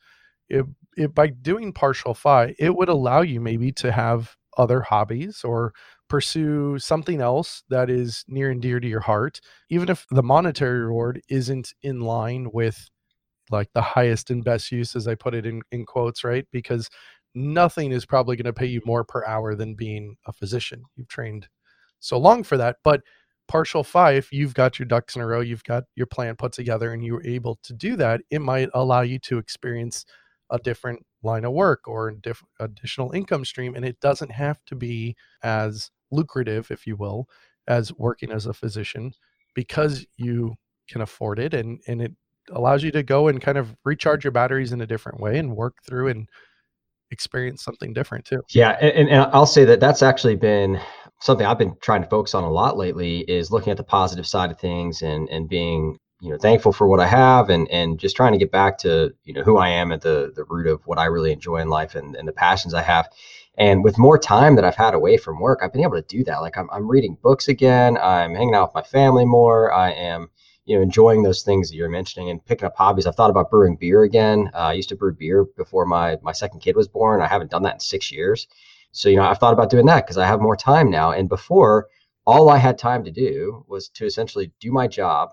it, 0.49 0.67
it 0.97 1.15
by 1.15 1.29
doing 1.29 1.73
partial 1.73 2.15
FI, 2.15 2.55
it 2.59 2.75
would 2.75 2.89
allow 2.89 3.21
you 3.21 3.41
maybe 3.41 3.71
to 3.73 3.93
have 3.93 4.37
other 4.57 4.81
hobbies 4.81 5.45
or 5.45 5.73
pursue 6.09 6.79
something 6.79 7.21
else 7.21 7.63
that 7.69 7.91
is 7.91 8.25
near 8.29 8.51
and 8.51 8.63
dear 8.63 8.81
to 8.81 8.89
your 8.89 9.01
heart, 9.01 9.41
even 9.69 9.89
if 9.89 10.07
the 10.11 10.23
monetary 10.23 10.81
reward 10.81 11.21
isn't 11.29 11.73
in 11.83 12.01
line 12.01 12.49
with 12.53 12.89
like 13.51 13.69
the 13.75 13.83
highest 13.83 14.31
and 14.31 14.45
best 14.45 14.73
use 14.73 14.97
as 14.97 15.07
i 15.09 15.15
put 15.15 15.35
it 15.35 15.47
in, 15.47 15.63
in 15.73 15.85
quotes 15.87 16.25
right? 16.25 16.47
Because 16.53 16.89
nothing 17.35 17.93
is 17.93 18.07
probably 18.07 18.37
going 18.37 18.47
to 18.47 18.53
pay 18.53 18.67
you 18.67 18.81
more 18.85 19.05
per 19.05 19.25
hour 19.27 19.55
than 19.55 19.75
being 19.75 20.17
a 20.27 20.33
physician. 20.33 20.83
You've 20.97 21.09
trained 21.09 21.49
so 22.01 22.19
long 22.19 22.43
for 22.43 22.57
that 22.57 22.77
but 22.85 23.03
partial 23.49 23.85
five 23.85 24.29
you've 24.33 24.55
got 24.55 24.79
your 24.79 24.87
ducks 24.87 25.17
in 25.17 25.23
a 25.23 25.27
row 25.27 25.41
you've 25.41 25.65
got 25.65 25.85
your 25.95 26.07
plan 26.07 26.37
put 26.37 26.53
together 26.53 26.93
and 26.93 27.05
you're 27.05 27.27
able 27.27 27.59
to 27.63 27.73
do 27.73 27.97
that 27.97 28.21
it 28.31 28.41
might 28.41 28.69
allow 28.75 29.03
you 29.03 29.19
to 29.19 29.39
experience 29.39 30.05
a 30.51 30.59
different 30.59 31.05
line 31.23 31.45
of 31.45 31.53
work 31.53 31.89
or 31.89 32.11
diff- 32.11 32.45
additional 32.61 33.13
income 33.13 33.45
stream 33.45 33.75
and 33.75 33.85
it 33.85 33.99
doesn't 34.01 34.31
have 34.31 34.59
to 34.67 34.75
be 34.75 35.17
as 35.43 35.91
lucrative 36.11 36.71
if 36.71 36.87
you 36.87 36.97
will 36.97 37.29
as 37.69 37.93
working 37.95 38.31
as 38.31 38.47
a 38.47 38.55
physician 38.55 39.13
because 39.55 40.07
you 40.17 40.55
can 40.89 41.01
afford 41.01 41.39
it 41.39 41.55
and 41.55 41.81
and 41.89 42.01
it 42.01 42.13
allows 42.53 42.83
you 42.83 42.91
to 42.93 43.03
go 43.03 43.29
and 43.29 43.41
kind 43.41 43.59
of 43.59 43.75
recharge 43.85 44.25
your 44.25 44.31
batteries 44.33 44.73
in 44.73 44.81
a 44.81 44.87
different 44.87 45.21
way 45.21 45.39
and 45.39 45.57
work 45.57 45.77
through 45.87 46.09
and 46.09 46.29
experience 47.11 47.63
something 47.63 47.93
different 47.93 48.25
too. 48.25 48.43
Yeah, 48.51 48.71
and, 48.81 49.09
and 49.09 49.31
I'll 49.33 49.47
say 49.47 49.65
that 49.65 49.81
that's 49.81 50.03
actually 50.03 50.37
been 50.37 50.81
something 51.21 51.47
I've 51.47 51.59
been 51.59 51.77
trying 51.81 52.03
to 52.03 52.09
focus 52.09 52.35
on 52.35 52.45
a 52.45 52.51
lot 52.51 52.77
lately 52.77 53.21
is 53.21 53.51
looking 53.51 53.71
at 53.71 53.77
the 53.77 53.85
positive 53.85 54.27
side 54.27 54.51
of 54.51 54.59
things 54.59 55.03
and 55.03 55.29
and 55.29 55.49
being 55.49 55.99
you 56.21 56.31
know 56.31 56.39
thankful 56.39 56.73
for 56.73 56.87
what 56.87 57.01
I 57.01 57.07
have 57.07 57.51
and 57.51 57.69
and 57.71 57.99
just 57.99 58.17
trying 58.17 58.33
to 58.33 58.39
get 58.39 58.51
back 58.51 58.79
to 58.79 59.13
you 59.25 59.33
know 59.33 59.43
who 59.43 59.57
I 59.59 59.69
am 59.69 59.93
at 59.93 60.03
the 60.03 60.33
the 60.35 60.45
root 60.45 60.67
of 60.67 60.83
what 60.87 60.99
I 60.99 61.07
really 61.07 61.33
enjoy 61.33 61.59
in 61.59 61.69
life 61.69 61.95
and, 61.95 62.17
and 62.17 62.27
the 62.27 62.33
passions 62.33 62.75
I 62.75 62.83
have. 62.83 63.09
And 63.59 63.83
with 63.83 63.99
more 63.99 64.19
time 64.19 64.57
that 64.57 64.65
I've 64.65 64.77
had 64.77 64.93
away 64.93 65.17
from 65.17 65.41
work, 65.41 65.61
I've 65.63 65.73
been 65.73 65.83
able 65.83 65.97
to 65.97 66.03
do 66.03 66.25
that. 66.25 66.41
Like 66.41 66.59
I'm 66.59 66.69
I'm 66.71 66.89
reading 66.89 67.17
books 67.23 67.49
again. 67.49 67.97
I'm 67.99 68.35
hanging 68.35 68.55
out 68.55 68.69
with 68.69 68.75
my 68.75 68.83
family 68.83 69.25
more. 69.25 69.73
I 69.73 69.93
am 69.93 70.29
you 70.67 70.77
know, 70.77 70.83
enjoying 70.83 71.23
those 71.23 71.43
things 71.43 71.71
that 71.71 71.77
you're 71.77 71.89
mentioning 71.89 72.29
and 72.29 72.45
picking 72.45 72.67
up 72.67 72.77
hobbies. 72.77 73.07
I've 73.07 73.15
thought 73.15 73.31
about 73.31 73.51
brewing 73.51 73.77
beer 73.77 74.03
again. 74.03 74.51
Uh, 74.53 74.59
I 74.59 74.73
used 74.75 74.89
to 74.91 74.97
brew 74.97 75.15
beer 75.15 75.45
before 75.57 75.87
my 75.87 76.19
my 76.23 76.33
second 76.33 76.61
kid 76.61 76.77
was 76.77 76.89
born. 76.89 77.23
I 77.23 77.27
haven't 77.27 77.51
done 77.51 77.63
that 77.63 77.75
in 77.75 77.81
six 77.81 78.13
years. 78.13 78.47
So, 78.93 79.09
you 79.09 79.17
know, 79.17 79.23
I've 79.23 79.39
thought 79.39 79.53
about 79.53 79.71
doing 79.71 79.87
that 79.87 80.05
because 80.05 80.19
I 80.19 80.27
have 80.27 80.41
more 80.41 80.57
time 80.57 80.91
now. 80.91 81.13
And 81.13 81.29
before, 81.29 81.89
all 82.27 82.49
I 82.49 82.57
had 82.57 82.79
time 82.79 83.05
to 83.05 83.11
do 83.11 83.65
was 83.69 83.89
to 83.91 84.07
essentially 84.07 84.53
do 84.59 84.73
my 84.73 84.89
job, 84.89 85.31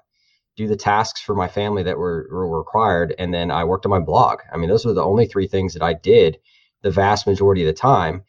do 0.55 0.67
the 0.67 0.75
tasks 0.75 1.21
for 1.21 1.33
my 1.33 1.47
family 1.47 1.81
that 1.83 1.97
were, 1.97 2.27
were 2.29 2.57
required, 2.57 3.15
and 3.17 3.33
then 3.33 3.49
I 3.49 3.63
worked 3.63 3.85
on 3.85 3.89
my 3.89 3.99
blog. 3.99 4.39
I 4.51 4.57
mean, 4.57 4.69
those 4.69 4.85
were 4.85 4.93
the 4.93 5.03
only 5.03 5.25
three 5.25 5.47
things 5.47 5.73
that 5.73 5.81
I 5.81 5.93
did 5.93 6.39
the 6.83 6.91
vast 6.91 7.25
majority 7.25 7.61
of 7.61 7.67
the 7.67 7.73
time 7.73 8.23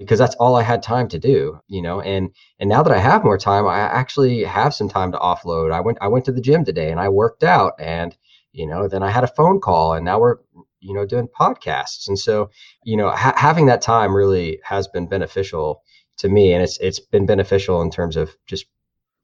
because 0.00 0.18
that's 0.18 0.34
all 0.36 0.56
I 0.56 0.62
had 0.62 0.82
time 0.82 1.08
to 1.08 1.18
do, 1.18 1.60
you 1.68 1.82
know. 1.82 2.00
And 2.00 2.30
and 2.58 2.70
now 2.70 2.82
that 2.82 2.92
I 2.92 2.98
have 2.98 3.22
more 3.22 3.36
time, 3.36 3.66
I 3.66 3.80
actually 3.80 4.42
have 4.44 4.74
some 4.74 4.88
time 4.88 5.12
to 5.12 5.18
offload. 5.18 5.72
I 5.72 5.80
went 5.80 5.98
I 6.00 6.08
went 6.08 6.24
to 6.24 6.32
the 6.32 6.40
gym 6.40 6.64
today 6.64 6.90
and 6.90 6.98
I 6.98 7.10
worked 7.10 7.44
out 7.44 7.74
and 7.78 8.16
you 8.52 8.66
know, 8.66 8.88
then 8.88 9.02
I 9.02 9.10
had 9.10 9.22
a 9.22 9.28
phone 9.28 9.60
call 9.60 9.92
and 9.92 10.04
now 10.04 10.18
we're 10.18 10.36
you 10.80 10.94
know 10.94 11.04
doing 11.04 11.28
podcasts. 11.28 12.08
And 12.08 12.18
so, 12.18 12.50
you 12.82 12.96
know, 12.96 13.10
ha- 13.10 13.34
having 13.36 13.66
that 13.66 13.82
time 13.82 14.16
really 14.16 14.58
has 14.64 14.88
been 14.88 15.06
beneficial 15.06 15.82
to 16.16 16.30
me 16.30 16.54
and 16.54 16.62
it's 16.62 16.78
it's 16.78 16.98
been 16.98 17.26
beneficial 17.26 17.82
in 17.82 17.90
terms 17.90 18.16
of 18.16 18.34
just 18.46 18.64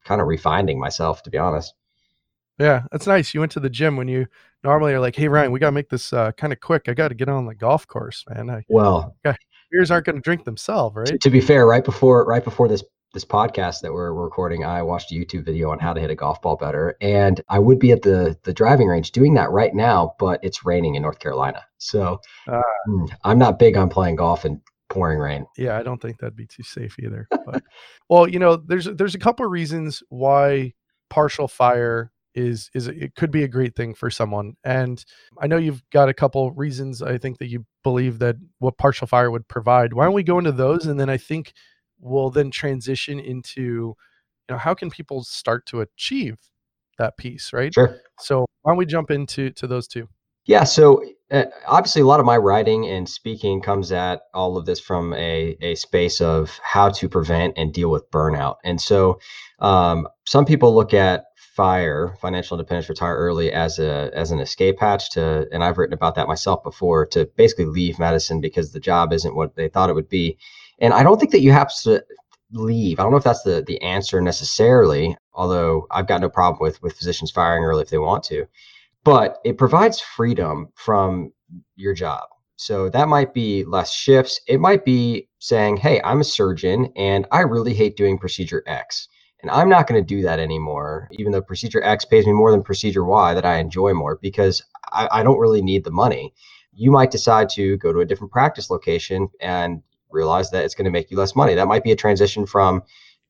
kind 0.05 0.21
of 0.21 0.27
refining 0.27 0.79
myself 0.79 1.23
to 1.23 1.31
be 1.31 1.39
honest. 1.39 1.73
Yeah, 2.59 2.83
that's 2.91 3.07
nice. 3.07 3.33
You 3.33 3.39
went 3.39 3.51
to 3.53 3.59
the 3.59 3.69
gym 3.69 3.97
when 3.97 4.07
you 4.07 4.27
normally 4.63 4.93
are 4.93 4.99
like, 4.99 5.15
"Hey 5.15 5.27
Ryan, 5.27 5.51
we 5.51 5.59
got 5.59 5.67
to 5.67 5.71
make 5.71 5.89
this 5.89 6.13
uh, 6.13 6.31
kind 6.33 6.53
of 6.53 6.59
quick. 6.59 6.87
I 6.87 6.93
got 6.93 7.09
to 7.09 7.15
get 7.15 7.29
on 7.29 7.45
the 7.45 7.55
golf 7.55 7.87
course, 7.87 8.23
man." 8.29 8.49
I, 8.49 8.63
well, 8.67 9.15
beers 9.71 9.91
aren't 9.91 10.05
going 10.05 10.15
to 10.15 10.21
drink 10.21 10.45
themselves, 10.45 10.95
right? 10.95 11.07
To, 11.07 11.17
to, 11.17 11.29
be 11.29 11.41
fair, 11.41 11.65
right 11.65 11.83
before 11.83 12.25
right 12.25 12.43
before 12.43 12.67
this 12.67 12.83
this 13.13 13.25
podcast 13.25 13.81
that 13.81 13.93
we're, 13.93 14.13
recording, 14.13 14.63
I 14.65 14.83
watched 14.83 15.11
a 15.11 15.15
YouTube 15.15 15.45
video 15.45 15.71
on 15.71 15.79
how 15.79 15.93
to 15.93 16.01
hit 16.01 16.11
a 16.11 16.15
golf 16.15 16.41
ball 16.41 16.55
better, 16.55 16.95
and 17.01 17.41
I 17.49 17.59
would 17.59 17.79
be 17.79 17.91
at 17.91 18.01
the 18.01 18.37
the 18.43 18.53
driving 18.53 18.87
range 18.87 19.11
doing 19.11 19.33
that 19.35 19.49
right 19.49 19.73
now, 19.73 20.15
but 20.19 20.39
it's 20.43 20.65
raining 20.65 20.95
in 20.95 21.01
North 21.03 21.19
Carolina, 21.19 21.63
so 21.77 22.19
uh, 22.47 22.61
I'm 23.23 23.39
not 23.39 23.59
big 23.59 23.77
on 23.77 23.89
playing 23.89 24.17
golf 24.17 24.45
in 24.45 24.61
pouring 24.89 25.19
rain. 25.19 25.45
Yeah, 25.57 25.77
I 25.77 25.83
don't 25.83 26.01
think 26.01 26.19
that'd 26.19 26.35
be 26.35 26.47
too 26.47 26.63
safe 26.63 26.97
either. 26.99 27.27
But, 27.45 27.63
well, 28.09 28.27
you 28.27 28.39
know, 28.39 28.57
there's 28.57 28.85
there's 28.85 29.15
a 29.15 29.19
couple 29.19 29.45
of 29.45 29.51
reasons 29.51 30.03
why 30.09 30.73
partial 31.09 31.47
fire 31.47 32.11
is 32.37 32.69
is 32.73 32.87
it 32.87 33.15
could 33.15 33.31
be 33.31 33.43
a 33.43 33.47
great 33.47 33.75
thing 33.75 33.93
for 33.93 34.09
someone. 34.09 34.55
And 34.63 35.03
I 35.41 35.47
know 35.47 35.57
you've 35.57 35.83
got 35.91 36.07
a 36.07 36.13
couple 36.13 36.51
reasons 36.51 37.01
I 37.01 37.17
think 37.17 37.39
that 37.39 37.47
you 37.47 37.65
believe 37.83 38.19
that 38.19 38.35
what 38.59 38.77
partial 38.77 39.07
fire 39.07 39.31
would 39.31 39.47
provide. 39.47 39.93
Why 39.93 40.05
don't 40.05 40.13
we 40.13 40.23
go 40.23 40.37
into 40.37 40.51
those 40.51 40.85
and 40.85 40.99
then 40.99 41.09
I 41.09 41.17
think 41.17 41.53
we'll 41.99 42.29
then 42.29 42.51
transition 42.51 43.19
into 43.19 43.61
you 43.61 43.95
know 44.51 44.57
how 44.57 44.73
can 44.73 44.89
people 44.89 45.23
start 45.23 45.65
to 45.67 45.81
achieve 45.81 46.37
that 46.99 47.17
piece, 47.17 47.51
right? 47.51 47.73
Sure. 47.73 47.99
So 48.19 48.45
why 48.61 48.71
don't 48.71 48.77
we 48.77 48.85
jump 48.85 49.11
into 49.11 49.49
to 49.51 49.67
those 49.67 49.87
two? 49.87 50.07
Yeah, 50.45 50.63
so 50.63 51.03
uh, 51.29 51.43
obviously 51.67 52.01
a 52.01 52.05
lot 52.05 52.21
of 52.21 52.25
my 52.25 52.37
writing 52.37 52.87
and 52.87 53.07
speaking 53.07 53.61
comes 53.61 53.91
at 53.91 54.21
all 54.33 54.55
of 54.55 54.65
this 54.65 54.79
from 54.79 55.13
a, 55.13 55.57
a 55.59 55.75
space 55.75 56.21
of 56.21 56.57
how 56.63 56.89
to 56.89 57.09
prevent 57.09 57.55
and 57.57 57.73
deal 57.73 57.91
with 57.91 58.09
burnout. 58.11 58.55
And 58.63 58.79
so 58.79 59.19
um, 59.59 60.07
some 60.25 60.45
people 60.45 60.73
look 60.73 60.93
at 60.93 61.25
fire 61.57 62.15
financial 62.21 62.55
independence 62.55 62.87
retire 62.87 63.17
early 63.17 63.51
as 63.51 63.79
a 63.79 64.11
as 64.13 64.29
an 64.29 64.39
escape 64.39 64.79
hatch 64.79 65.09
to 65.09 65.47
and 65.51 65.63
i've 65.63 65.79
written 65.79 65.95
about 65.95 66.13
that 66.13 66.27
myself 66.27 66.61
before 66.61 67.03
to 67.03 67.25
basically 67.35 67.65
leave 67.65 67.97
medicine 67.97 68.39
because 68.39 68.71
the 68.71 68.79
job 68.79 69.11
isn't 69.11 69.35
what 69.35 69.55
they 69.55 69.67
thought 69.67 69.89
it 69.89 69.95
would 69.95 70.07
be. 70.07 70.37
And 70.79 70.93
i 70.93 71.01
don't 71.01 71.19
think 71.19 71.31
that 71.31 71.41
you 71.41 71.51
have 71.51 71.75
to 71.81 72.03
leave. 72.53 72.99
I 72.99 73.03
don't 73.03 73.11
know 73.11 73.17
if 73.17 73.23
that's 73.23 73.41
the 73.41 73.63
the 73.65 73.81
answer 73.81 74.21
necessarily 74.21 75.17
although 75.33 75.87
i've 75.89 76.07
got 76.07 76.21
no 76.21 76.29
problem 76.29 76.59
with 76.61 76.79
with 76.83 76.95
physicians 76.95 77.31
firing 77.31 77.63
early 77.63 77.81
if 77.81 77.89
they 77.89 77.97
want 77.97 78.23
to. 78.25 78.45
But 79.03 79.39
it 79.43 79.57
provides 79.57 79.99
freedom 79.99 80.69
from 80.75 81.33
your 81.75 81.95
job. 81.95 82.25
So 82.57 82.89
that 82.89 83.07
might 83.07 83.33
be 83.33 83.63
less 83.63 83.91
shifts. 83.93 84.41
It 84.47 84.59
might 84.59 84.85
be 84.85 85.27
saying 85.39 85.77
hey 85.77 86.01
i'm 86.03 86.21
a 86.21 86.23
surgeon 86.23 86.91
and 86.95 87.25
i 87.31 87.41
really 87.41 87.73
hate 87.73 87.97
doing 87.97 88.19
procedure 88.19 88.63
x 88.67 89.07
and 89.41 89.51
I'm 89.51 89.69
not 89.69 89.87
going 89.87 90.01
to 90.01 90.15
do 90.15 90.23
that 90.23 90.39
anymore, 90.39 91.07
even 91.11 91.31
though 91.31 91.41
procedure 91.41 91.83
X 91.83 92.05
pays 92.05 92.25
me 92.25 92.33
more 92.33 92.51
than 92.51 92.63
procedure 92.63 93.05
Y 93.05 93.33
that 93.33 93.45
I 93.45 93.57
enjoy 93.57 93.93
more 93.93 94.17
because 94.21 94.63
I, 94.91 95.07
I 95.11 95.23
don't 95.23 95.39
really 95.39 95.61
need 95.61 95.83
the 95.83 95.91
money. 95.91 96.33
You 96.73 96.91
might 96.91 97.11
decide 97.11 97.49
to 97.49 97.77
go 97.77 97.93
to 97.93 97.99
a 97.99 98.05
different 98.05 98.31
practice 98.31 98.69
location 98.69 99.29
and 99.39 99.81
realize 100.09 100.51
that 100.51 100.65
it's 100.65 100.75
going 100.75 100.85
to 100.85 100.91
make 100.91 101.11
you 101.11 101.17
less 101.17 101.35
money. 101.35 101.55
That 101.55 101.67
might 101.67 101.83
be 101.83 101.91
a 101.91 101.95
transition 101.95 102.45
from 102.45 102.83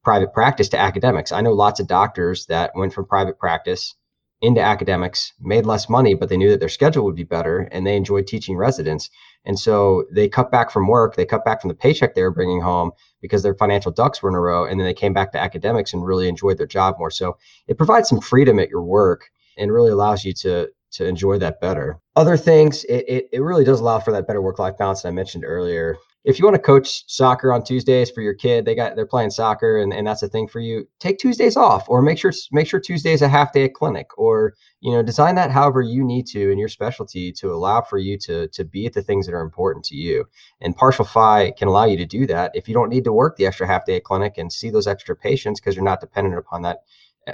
private 0.03 0.33
practice 0.33 0.69
to 0.69 0.79
academics. 0.79 1.31
I 1.31 1.41
know 1.41 1.53
lots 1.53 1.79
of 1.79 1.87
doctors 1.87 2.45
that 2.45 2.71
went 2.75 2.93
from 2.93 3.05
private 3.05 3.37
practice 3.37 3.95
into 4.41 4.61
academics, 4.61 5.33
made 5.39 5.65
less 5.65 5.89
money, 5.89 6.13
but 6.13 6.29
they 6.29 6.37
knew 6.37 6.51
that 6.51 6.59
their 6.59 6.69
schedule 6.69 7.03
would 7.05 7.15
be 7.15 7.23
better 7.23 7.67
and 7.71 7.85
they 7.85 7.95
enjoyed 7.95 8.27
teaching 8.27 8.55
residents. 8.55 9.09
And 9.48 9.58
so 9.58 10.04
they 10.12 10.27
cut 10.27 10.51
back 10.51 10.70
from 10.70 10.88
work, 10.88 11.16
they 11.16 11.25
cut 11.25 11.46
back 11.46 11.62
from 11.62 11.70
the 11.70 11.74
paycheck 11.74 12.13
they 12.13 12.22
were 12.22 12.32
bringing 12.32 12.62
home 12.62 12.92
because 13.22 13.44
their 13.44 13.56
financial 13.56 13.94
ducks 13.94 14.22
were 14.22 14.30
in 14.30 14.36
a 14.36 14.42
row. 14.42 14.66
And 14.66 14.80
then 14.80 14.86
they 14.86 14.94
came 14.94 15.13
back 15.13 15.32
to 15.32 15.39
academics 15.39 15.94
and 15.94 16.06
really 16.06 16.27
enjoyed 16.27 16.58
their 16.58 16.68
job 16.68 16.98
more. 17.00 17.10
So 17.10 17.38
it 17.68 17.77
provides 17.77 18.10
some 18.10 18.20
freedom 18.20 18.60
at 18.60 18.70
your 18.70 18.84
work 18.84 19.32
and 19.58 19.72
really 19.72 19.89
allows 19.89 20.24
you 20.24 20.34
to 20.34 20.68
to 20.89 21.06
enjoy 21.06 21.38
that 21.38 21.60
better. 21.60 22.00
Other 22.16 22.38
things, 22.38 22.84
it, 22.86 23.04
it, 23.08 23.30
it 23.34 23.42
really 23.42 23.66
does 23.66 23.82
allow 23.82 24.00
for 24.00 24.12
that 24.13 24.25
better 24.25 24.42
work 24.42 24.58
life 24.58 24.77
balance 24.77 25.01
that 25.01 25.10
I 25.10 25.12
mentioned 25.12 25.44
earlier 25.46 25.98
if 26.27 26.38
you 26.38 26.43
want 26.43 26.55
to 26.55 26.62
coach 26.62 27.05
soccer 27.07 27.53
on 27.53 27.63
Tuesdays 27.63 28.12
for 28.12 28.19
your 28.19 28.34
kid, 28.34 28.65
they 28.65 28.75
got 28.75 28.98
they're 28.98 29.05
playing 29.05 29.29
soccer 29.29 29.77
and, 29.77 29.93
and 29.93 30.05
that's 30.05 30.24
a 30.24 30.27
thing 30.27 30.46
for 30.46 30.60
you. 30.60 30.86
Take 31.00 31.19
Tuesdays 31.19 31.55
off 31.55 31.88
or 31.88 32.01
make 32.01 32.17
sure 32.17 32.34
make 32.51 32.67
sure 32.67 32.81
Tuesday's 32.81 33.22
a 33.22 33.29
half 33.29 33.53
day 33.53 33.63
at 33.63 33.74
clinic 33.74 34.07
or 34.17 34.53
you 34.81 34.91
know 34.91 35.01
design 35.01 35.36
that 35.36 35.51
however 35.51 35.81
you 35.81 36.03
need 36.03 36.27
to 36.27 36.51
in 36.51 36.60
your 36.60 36.67
specialty 36.67 37.31
to 37.31 37.53
allow 37.53 37.81
for 37.81 37.98
you 37.98 38.17
to 38.17 38.50
to 38.50 38.65
be 38.65 38.86
at 38.86 38.91
the 38.91 39.01
things 39.01 39.25
that 39.25 39.34
are 39.34 39.41
important 39.41 39.86
to 39.86 39.96
you. 39.96 40.25
And 40.60 40.75
partial 40.75 41.05
FI 41.05 41.53
can 41.57 41.69
allow 41.69 41.86
you 41.86 41.96
to 41.96 42.05
do 42.05 42.27
that 42.27 42.51
if 42.53 42.67
you 42.67 42.74
don't 42.74 42.89
need 42.89 43.05
to 43.05 43.13
work 43.13 43.38
the 43.38 43.46
extra 43.46 43.65
half 43.65 43.86
day 43.86 43.96
at 43.96 44.03
clinic 44.03 44.38
and 44.38 44.51
see 44.51 44.69
those 44.69 44.86
extra 44.86 45.15
patients 45.15 45.62
because 45.62 45.75
you're 45.75 45.86
not 45.86 46.01
dependent 46.01 46.38
upon 46.38 46.62
that 46.63 46.79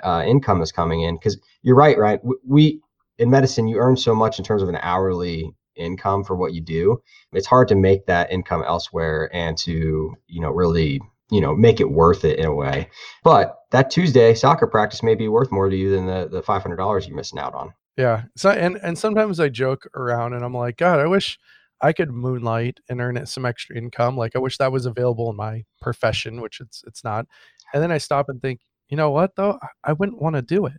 uh, 0.03 0.23
income 0.23 0.61
is 0.61 0.71
coming 0.71 1.01
in. 1.01 1.15
Because 1.15 1.39
you're 1.63 1.75
right, 1.75 1.97
right? 1.97 2.19
We 2.47 2.79
in 3.17 3.31
medicine 3.31 3.67
you 3.67 3.77
earn 3.77 3.97
so 3.97 4.13
much 4.13 4.37
in 4.37 4.45
terms 4.45 4.61
of 4.61 4.69
an 4.69 4.77
hourly 4.83 5.51
income 5.75 6.23
for 6.23 6.35
what 6.35 6.53
you 6.53 6.61
do. 6.61 7.01
It's 7.31 7.47
hard 7.47 7.67
to 7.69 7.75
make 7.75 8.05
that 8.05 8.31
income 8.31 8.63
elsewhere 8.65 9.29
and 9.33 9.57
to 9.59 10.15
you 10.27 10.41
know 10.41 10.49
really 10.49 11.01
you 11.31 11.41
know 11.41 11.55
make 11.55 11.79
it 11.79 11.91
worth 11.91 12.25
it 12.25 12.39
in 12.39 12.45
a 12.45 12.53
way. 12.53 12.89
But 13.23 13.57
that 13.71 13.89
tuesday 13.89 14.33
soccer 14.33 14.67
practice 14.67 15.03
may 15.03 15.15
be 15.15 15.27
worth 15.27 15.51
more 15.51 15.69
to 15.69 15.75
you 15.75 15.89
than 15.89 16.05
the, 16.05 16.27
the 16.29 16.41
$500 16.41 17.07
you're 17.07 17.15
missing 17.15 17.39
out 17.39 17.53
on. 17.53 17.73
Yeah. 17.97 18.23
So 18.35 18.49
and 18.49 18.77
and 18.77 18.97
sometimes 18.97 19.39
i 19.39 19.49
joke 19.49 19.87
around 19.95 20.33
and 20.33 20.43
i'm 20.43 20.53
like 20.53 20.77
god 20.77 20.99
i 20.99 21.05
wish 21.05 21.37
i 21.81 21.93
could 21.93 22.11
moonlight 22.11 22.79
and 22.89 23.01
earn 23.01 23.23
some 23.25 23.45
extra 23.45 23.75
income. 23.75 24.17
Like 24.17 24.35
i 24.35 24.39
wish 24.39 24.57
that 24.57 24.71
was 24.71 24.85
available 24.85 25.29
in 25.29 25.35
my 25.35 25.63
profession 25.81 26.41
which 26.41 26.59
it's 26.59 26.83
it's 26.87 27.03
not. 27.03 27.25
And 27.73 27.81
then 27.81 27.91
i 27.91 27.97
stop 27.97 28.29
and 28.29 28.41
think 28.41 28.61
you 28.89 28.97
know 28.97 29.11
what 29.11 29.35
though? 29.35 29.59
I 29.83 29.93
wouldn't 29.93 30.21
want 30.21 30.35
to 30.35 30.41
do 30.41 30.65
it. 30.65 30.77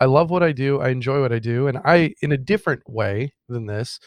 I 0.00 0.04
love 0.04 0.30
what 0.30 0.42
i 0.42 0.52
do. 0.52 0.80
I 0.80 0.90
enjoy 0.90 1.20
what 1.20 1.32
i 1.32 1.38
do. 1.38 1.66
And 1.66 1.78
i 1.84 2.14
in 2.22 2.32
a 2.32 2.36
different 2.36 2.82
way 2.88 3.34
than 3.48 3.66
this 3.66 3.98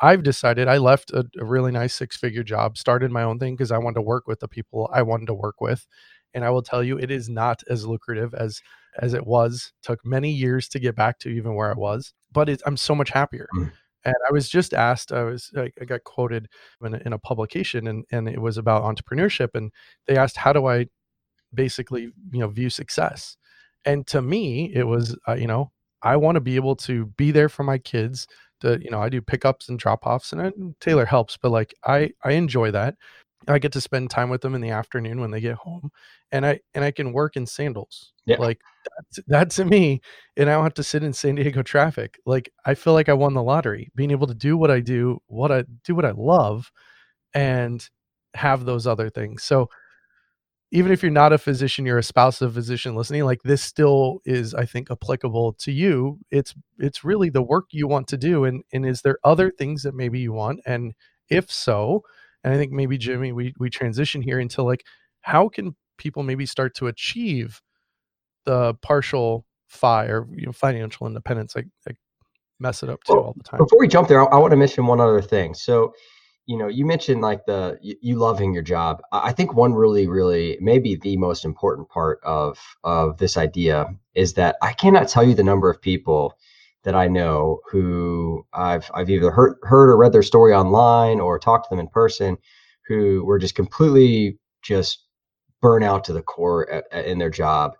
I've 0.00 0.22
decided 0.22 0.66
I 0.66 0.78
left 0.78 1.10
a, 1.10 1.26
a 1.38 1.44
really 1.44 1.72
nice 1.72 1.94
six 1.94 2.16
figure 2.16 2.42
job, 2.42 2.78
started 2.78 3.10
my 3.10 3.22
own 3.22 3.38
thing 3.38 3.54
because 3.54 3.70
I 3.70 3.78
wanted 3.78 3.96
to 3.96 4.02
work 4.02 4.26
with 4.26 4.40
the 4.40 4.48
people 4.48 4.90
I 4.92 5.02
wanted 5.02 5.26
to 5.26 5.34
work 5.34 5.60
with. 5.60 5.86
And 6.32 6.44
I 6.44 6.50
will 6.50 6.62
tell 6.62 6.82
you, 6.82 6.96
it 6.98 7.10
is 7.10 7.28
not 7.28 7.62
as 7.68 7.86
lucrative 7.86 8.34
as 8.34 8.62
as 9.00 9.14
it 9.14 9.26
was. 9.26 9.72
Took 9.82 10.04
many 10.04 10.30
years 10.30 10.68
to 10.68 10.78
get 10.78 10.96
back 10.96 11.18
to 11.20 11.28
even 11.28 11.54
where 11.54 11.70
I 11.70 11.74
was, 11.74 12.12
but 12.32 12.48
it, 12.48 12.62
I'm 12.66 12.76
so 12.76 12.94
much 12.94 13.10
happier. 13.10 13.48
Mm. 13.56 13.72
And 14.04 14.14
I 14.28 14.32
was 14.32 14.48
just 14.48 14.72
asked, 14.72 15.12
I 15.12 15.24
was 15.24 15.50
I, 15.56 15.70
I 15.80 15.84
got 15.84 16.04
quoted 16.04 16.48
in 16.82 16.94
a, 16.94 16.98
in 17.04 17.12
a 17.12 17.18
publication, 17.18 17.86
and 17.86 18.04
and 18.10 18.28
it 18.28 18.40
was 18.40 18.56
about 18.56 18.82
entrepreneurship, 18.82 19.50
and 19.54 19.72
they 20.06 20.16
asked, 20.16 20.36
how 20.36 20.52
do 20.52 20.66
I 20.66 20.86
basically 21.52 22.02
you 22.32 22.40
know 22.40 22.48
view 22.48 22.70
success? 22.70 23.36
And 23.84 24.06
to 24.08 24.22
me, 24.22 24.72
it 24.74 24.84
was 24.84 25.16
uh, 25.28 25.34
you 25.34 25.46
know 25.48 25.72
I 26.02 26.16
want 26.16 26.36
to 26.36 26.40
be 26.40 26.56
able 26.56 26.76
to 26.76 27.06
be 27.06 27.30
there 27.30 27.48
for 27.48 27.64
my 27.64 27.78
kids 27.78 28.26
the 28.60 28.80
you 28.82 28.90
know 28.90 29.00
I 29.00 29.08
do 29.08 29.20
pickups 29.20 29.68
and 29.68 29.78
drop 29.78 30.06
offs, 30.06 30.32
and 30.32 30.40
I, 30.40 30.46
mm, 30.46 30.54
hmm. 30.54 30.70
Taylor 30.80 31.04
helps, 31.04 31.36
but 31.36 31.50
like 31.50 31.74
I 31.84 32.10
I 32.24 32.32
enjoy 32.32 32.70
that. 32.72 32.96
I 33.48 33.58
get 33.58 33.72
to 33.72 33.80
spend 33.80 34.10
time 34.10 34.28
with 34.28 34.42
them 34.42 34.54
in 34.54 34.60
the 34.60 34.70
afternoon 34.70 35.20
when 35.20 35.30
they 35.30 35.40
get 35.40 35.56
home, 35.56 35.90
and 36.30 36.44
I 36.44 36.60
and 36.74 36.84
I 36.84 36.90
can 36.90 37.12
work 37.12 37.36
in 37.36 37.46
sandals. 37.46 38.12
Yeah. 38.26 38.36
Like 38.38 38.60
that's 38.96 39.26
that 39.28 39.50
to 39.52 39.64
me, 39.64 40.00
and 40.36 40.50
I 40.50 40.54
don't 40.54 40.64
have 40.64 40.74
to 40.74 40.82
sit 40.82 41.02
in 41.02 41.12
San 41.12 41.36
Diego 41.36 41.62
traffic. 41.62 42.18
Like 42.26 42.52
I 42.64 42.74
feel 42.74 42.92
like 42.92 43.08
I 43.08 43.14
won 43.14 43.34
the 43.34 43.42
lottery, 43.42 43.90
being 43.94 44.10
able 44.10 44.26
to 44.26 44.34
do 44.34 44.56
what 44.56 44.70
I 44.70 44.80
do, 44.80 45.20
what 45.26 45.50
I 45.50 45.64
do, 45.84 45.94
what 45.94 46.04
I 46.04 46.12
love, 46.12 46.70
and 47.34 47.88
have 48.34 48.64
those 48.64 48.86
other 48.86 49.10
things. 49.10 49.42
So 49.42 49.68
even 50.72 50.92
if 50.92 51.02
you're 51.02 51.10
not 51.10 51.32
a 51.32 51.38
physician 51.38 51.84
you're 51.84 51.98
a 51.98 52.02
spouse 52.02 52.40
of 52.40 52.50
a 52.50 52.54
physician 52.54 52.94
listening 52.94 53.24
like 53.24 53.42
this 53.42 53.62
still 53.62 54.20
is 54.24 54.54
i 54.54 54.64
think 54.64 54.90
applicable 54.90 55.52
to 55.54 55.72
you. 55.72 56.18
It's 56.30 56.54
it's 56.78 57.04
really 57.04 57.30
the 57.30 57.42
work 57.42 57.66
you 57.70 57.88
want 57.88 58.08
to 58.08 58.16
do 58.16 58.44
and 58.44 58.62
and 58.72 58.86
is 58.86 59.02
there 59.02 59.18
other 59.24 59.50
things 59.50 59.82
that 59.82 59.94
maybe 59.94 60.20
you 60.20 60.32
want? 60.32 60.60
And 60.66 60.94
if 61.28 61.50
so 61.50 62.02
and 62.42 62.52
i 62.52 62.56
think 62.56 62.72
maybe 62.72 62.98
jimmy 62.98 63.32
we 63.32 63.54
we 63.58 63.70
transition 63.70 64.20
here 64.20 64.40
into 64.40 64.62
like 64.62 64.84
how 65.20 65.48
can 65.48 65.76
people 65.96 66.22
maybe 66.22 66.44
start 66.44 66.74
to 66.74 66.88
achieve 66.88 67.60
the 68.46 68.74
partial 68.82 69.46
fi 69.68 70.06
or 70.06 70.26
you 70.34 70.46
know, 70.46 70.52
financial 70.52 71.06
independence 71.06 71.54
I, 71.56 71.64
I 71.88 71.92
mess 72.58 72.82
it 72.82 72.88
up 72.90 73.04
too 73.04 73.14
well, 73.14 73.24
all 73.24 73.34
the 73.36 73.44
time? 73.44 73.58
before 73.58 73.78
we 73.78 73.86
jump 73.88 74.08
there 74.08 74.22
I, 74.22 74.36
I 74.36 74.38
want 74.38 74.50
to 74.50 74.56
mention 74.56 74.86
one 74.86 75.00
other 75.00 75.22
thing. 75.22 75.54
So 75.54 75.94
you 76.50 76.56
know, 76.56 76.66
you 76.66 76.84
mentioned 76.84 77.20
like 77.20 77.46
the 77.46 77.78
you, 77.80 77.94
you 78.00 78.16
loving 78.16 78.52
your 78.52 78.64
job. 78.64 79.00
I 79.12 79.32
think 79.32 79.54
one 79.54 79.72
really, 79.72 80.08
really 80.08 80.58
maybe 80.60 80.96
the 80.96 81.16
most 81.16 81.44
important 81.44 81.88
part 81.88 82.18
of 82.24 82.58
of 82.82 83.18
this 83.18 83.36
idea 83.36 83.86
is 84.16 84.34
that 84.34 84.56
I 84.60 84.72
cannot 84.72 85.08
tell 85.08 85.22
you 85.22 85.36
the 85.36 85.44
number 85.44 85.70
of 85.70 85.80
people 85.80 86.36
that 86.82 86.96
I 86.96 87.06
know 87.06 87.60
who 87.70 88.44
I've 88.52 88.90
I've 88.92 89.08
either 89.08 89.30
heard 89.30 89.58
heard 89.62 89.90
or 89.90 89.96
read 89.96 90.12
their 90.12 90.24
story 90.24 90.52
online 90.52 91.20
or 91.20 91.38
talked 91.38 91.66
to 91.66 91.70
them 91.70 91.78
in 91.78 91.86
person 91.86 92.36
who 92.88 93.24
were 93.24 93.38
just 93.38 93.54
completely 93.54 94.36
just 94.60 95.06
burn 95.62 95.84
out 95.84 96.02
to 96.02 96.12
the 96.12 96.22
core 96.22 96.68
at, 96.68 96.82
at, 96.90 97.04
in 97.06 97.18
their 97.18 97.30
job 97.30 97.74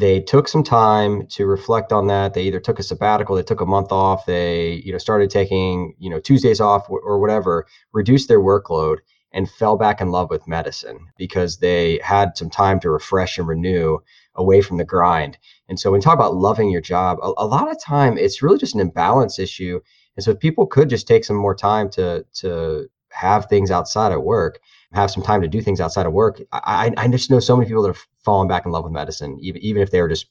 they 0.00 0.20
took 0.20 0.48
some 0.48 0.62
time 0.62 1.26
to 1.28 1.46
reflect 1.46 1.92
on 1.92 2.06
that 2.08 2.34
they 2.34 2.42
either 2.42 2.60
took 2.60 2.78
a 2.78 2.82
sabbatical 2.82 3.36
they 3.36 3.42
took 3.42 3.60
a 3.60 3.66
month 3.66 3.92
off 3.92 4.26
they 4.26 4.82
you 4.84 4.92
know 4.92 4.98
started 4.98 5.30
taking 5.30 5.94
you 5.98 6.10
know 6.10 6.20
tuesdays 6.20 6.60
off 6.60 6.88
or 6.88 7.20
whatever 7.20 7.66
reduced 7.92 8.28
their 8.28 8.40
workload 8.40 8.98
and 9.32 9.50
fell 9.50 9.76
back 9.76 10.00
in 10.00 10.10
love 10.10 10.30
with 10.30 10.46
medicine 10.48 10.98
because 11.16 11.58
they 11.58 12.00
had 12.02 12.36
some 12.36 12.50
time 12.50 12.78
to 12.80 12.90
refresh 12.90 13.38
and 13.38 13.48
renew 13.48 13.98
away 14.34 14.60
from 14.60 14.78
the 14.78 14.84
grind 14.84 15.38
and 15.68 15.78
so 15.78 15.90
when 15.90 15.98
you 15.98 16.02
talk 16.02 16.14
about 16.14 16.34
loving 16.36 16.70
your 16.70 16.80
job 16.80 17.18
a, 17.22 17.32
a 17.38 17.46
lot 17.46 17.70
of 17.70 17.80
time 17.80 18.18
it's 18.18 18.42
really 18.42 18.58
just 18.58 18.74
an 18.74 18.80
imbalance 18.80 19.38
issue 19.38 19.80
and 20.16 20.24
so 20.24 20.32
if 20.32 20.38
people 20.40 20.66
could 20.66 20.88
just 20.88 21.06
take 21.06 21.24
some 21.24 21.36
more 21.36 21.54
time 21.54 21.88
to 21.88 22.24
to 22.32 22.88
have 23.10 23.46
things 23.46 23.70
outside 23.70 24.10
of 24.10 24.22
work 24.22 24.58
have 24.94 25.10
some 25.10 25.22
time 25.22 25.42
to 25.42 25.48
do 25.48 25.60
things 25.60 25.80
outside 25.80 26.06
of 26.06 26.12
work. 26.12 26.40
I, 26.52 26.92
I 26.96 27.08
just 27.08 27.30
know 27.30 27.40
so 27.40 27.56
many 27.56 27.68
people 27.68 27.82
that 27.82 27.88
have 27.90 28.06
fallen 28.24 28.48
back 28.48 28.66
in 28.66 28.72
love 28.72 28.84
with 28.84 28.92
medicine, 28.92 29.38
even 29.40 29.62
even 29.62 29.82
if 29.82 29.90
they 29.90 30.00
were 30.00 30.08
just 30.08 30.26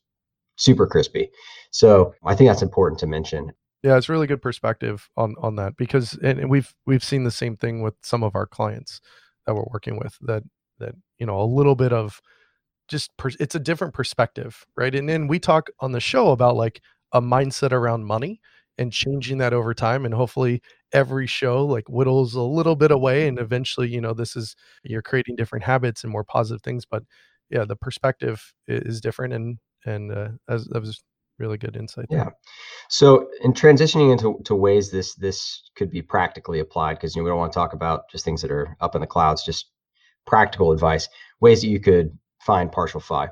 super 0.55 0.87
crispy. 0.87 1.29
So 1.71 2.13
I 2.25 2.35
think 2.35 2.49
that's 2.49 2.61
important 2.61 2.99
to 2.99 3.07
mention. 3.07 3.51
Yeah, 3.83 3.97
it's 3.97 4.09
really 4.09 4.27
good 4.27 4.41
perspective 4.41 5.09
on 5.17 5.35
on 5.41 5.55
that 5.57 5.75
because 5.77 6.17
and 6.23 6.49
we've 6.49 6.73
we've 6.85 7.03
seen 7.03 7.23
the 7.23 7.31
same 7.31 7.57
thing 7.57 7.81
with 7.81 7.95
some 8.01 8.23
of 8.23 8.35
our 8.35 8.45
clients 8.45 9.01
that 9.45 9.53
we're 9.53 9.65
working 9.71 9.97
with 9.97 10.17
that 10.21 10.43
that 10.79 10.95
you 11.17 11.25
know 11.25 11.41
a 11.41 11.43
little 11.43 11.75
bit 11.75 11.93
of 11.93 12.21
just 12.87 13.15
per, 13.17 13.29
it's 13.39 13.55
a 13.55 13.59
different 13.59 13.93
perspective, 13.93 14.65
right? 14.75 14.93
And 14.93 15.07
then 15.07 15.27
we 15.27 15.39
talk 15.39 15.69
on 15.79 15.93
the 15.93 15.99
show 15.99 16.31
about 16.31 16.55
like 16.55 16.81
a 17.13 17.21
mindset 17.21 17.71
around 17.71 18.05
money 18.05 18.41
and 18.77 18.91
changing 18.91 19.37
that 19.37 19.53
over 19.53 19.73
time 19.73 20.05
and 20.05 20.13
hopefully 20.13 20.61
every 20.93 21.27
show 21.27 21.65
like 21.65 21.87
whittles 21.87 22.33
a 22.33 22.41
little 22.41 22.75
bit 22.75 22.91
away 22.91 23.27
and 23.27 23.39
eventually 23.39 23.87
you 23.87 24.01
know 24.01 24.13
this 24.13 24.35
is 24.35 24.55
you're 24.83 25.01
creating 25.01 25.35
different 25.35 25.63
habits 25.63 26.03
and 26.03 26.11
more 26.11 26.23
positive 26.23 26.61
things 26.61 26.85
but 26.85 27.03
yeah 27.53 27.65
the 27.65 27.75
perspective 27.75 28.53
is 28.67 28.99
different 28.99 29.33
and 29.33 29.57
and 29.85 30.11
uh, 30.11 30.29
as, 30.49 30.65
that 30.65 30.81
was 30.81 31.01
really 31.39 31.57
good 31.57 31.75
insight 31.75 32.05
yeah 32.09 32.29
so 32.89 33.27
in 33.41 33.53
transitioning 33.53 34.11
into 34.11 34.39
to 34.43 34.55
ways 34.55 34.91
this 34.91 35.15
this 35.15 35.63
could 35.75 35.89
be 35.89 36.01
practically 36.01 36.59
applied 36.59 36.95
because 36.95 37.15
you 37.15 37.21
know 37.21 37.23
we 37.23 37.29
don't 37.29 37.39
want 37.39 37.51
to 37.51 37.57
talk 37.57 37.73
about 37.73 38.09
just 38.11 38.25
things 38.25 38.41
that 38.41 38.51
are 38.51 38.75
up 38.81 38.95
in 38.95 39.01
the 39.01 39.07
clouds 39.07 39.43
just 39.43 39.67
practical 40.25 40.71
advice 40.71 41.07
ways 41.41 41.61
that 41.61 41.67
you 41.67 41.79
could 41.79 42.17
find 42.43 42.71
partial 42.71 42.99
FI 42.99 43.29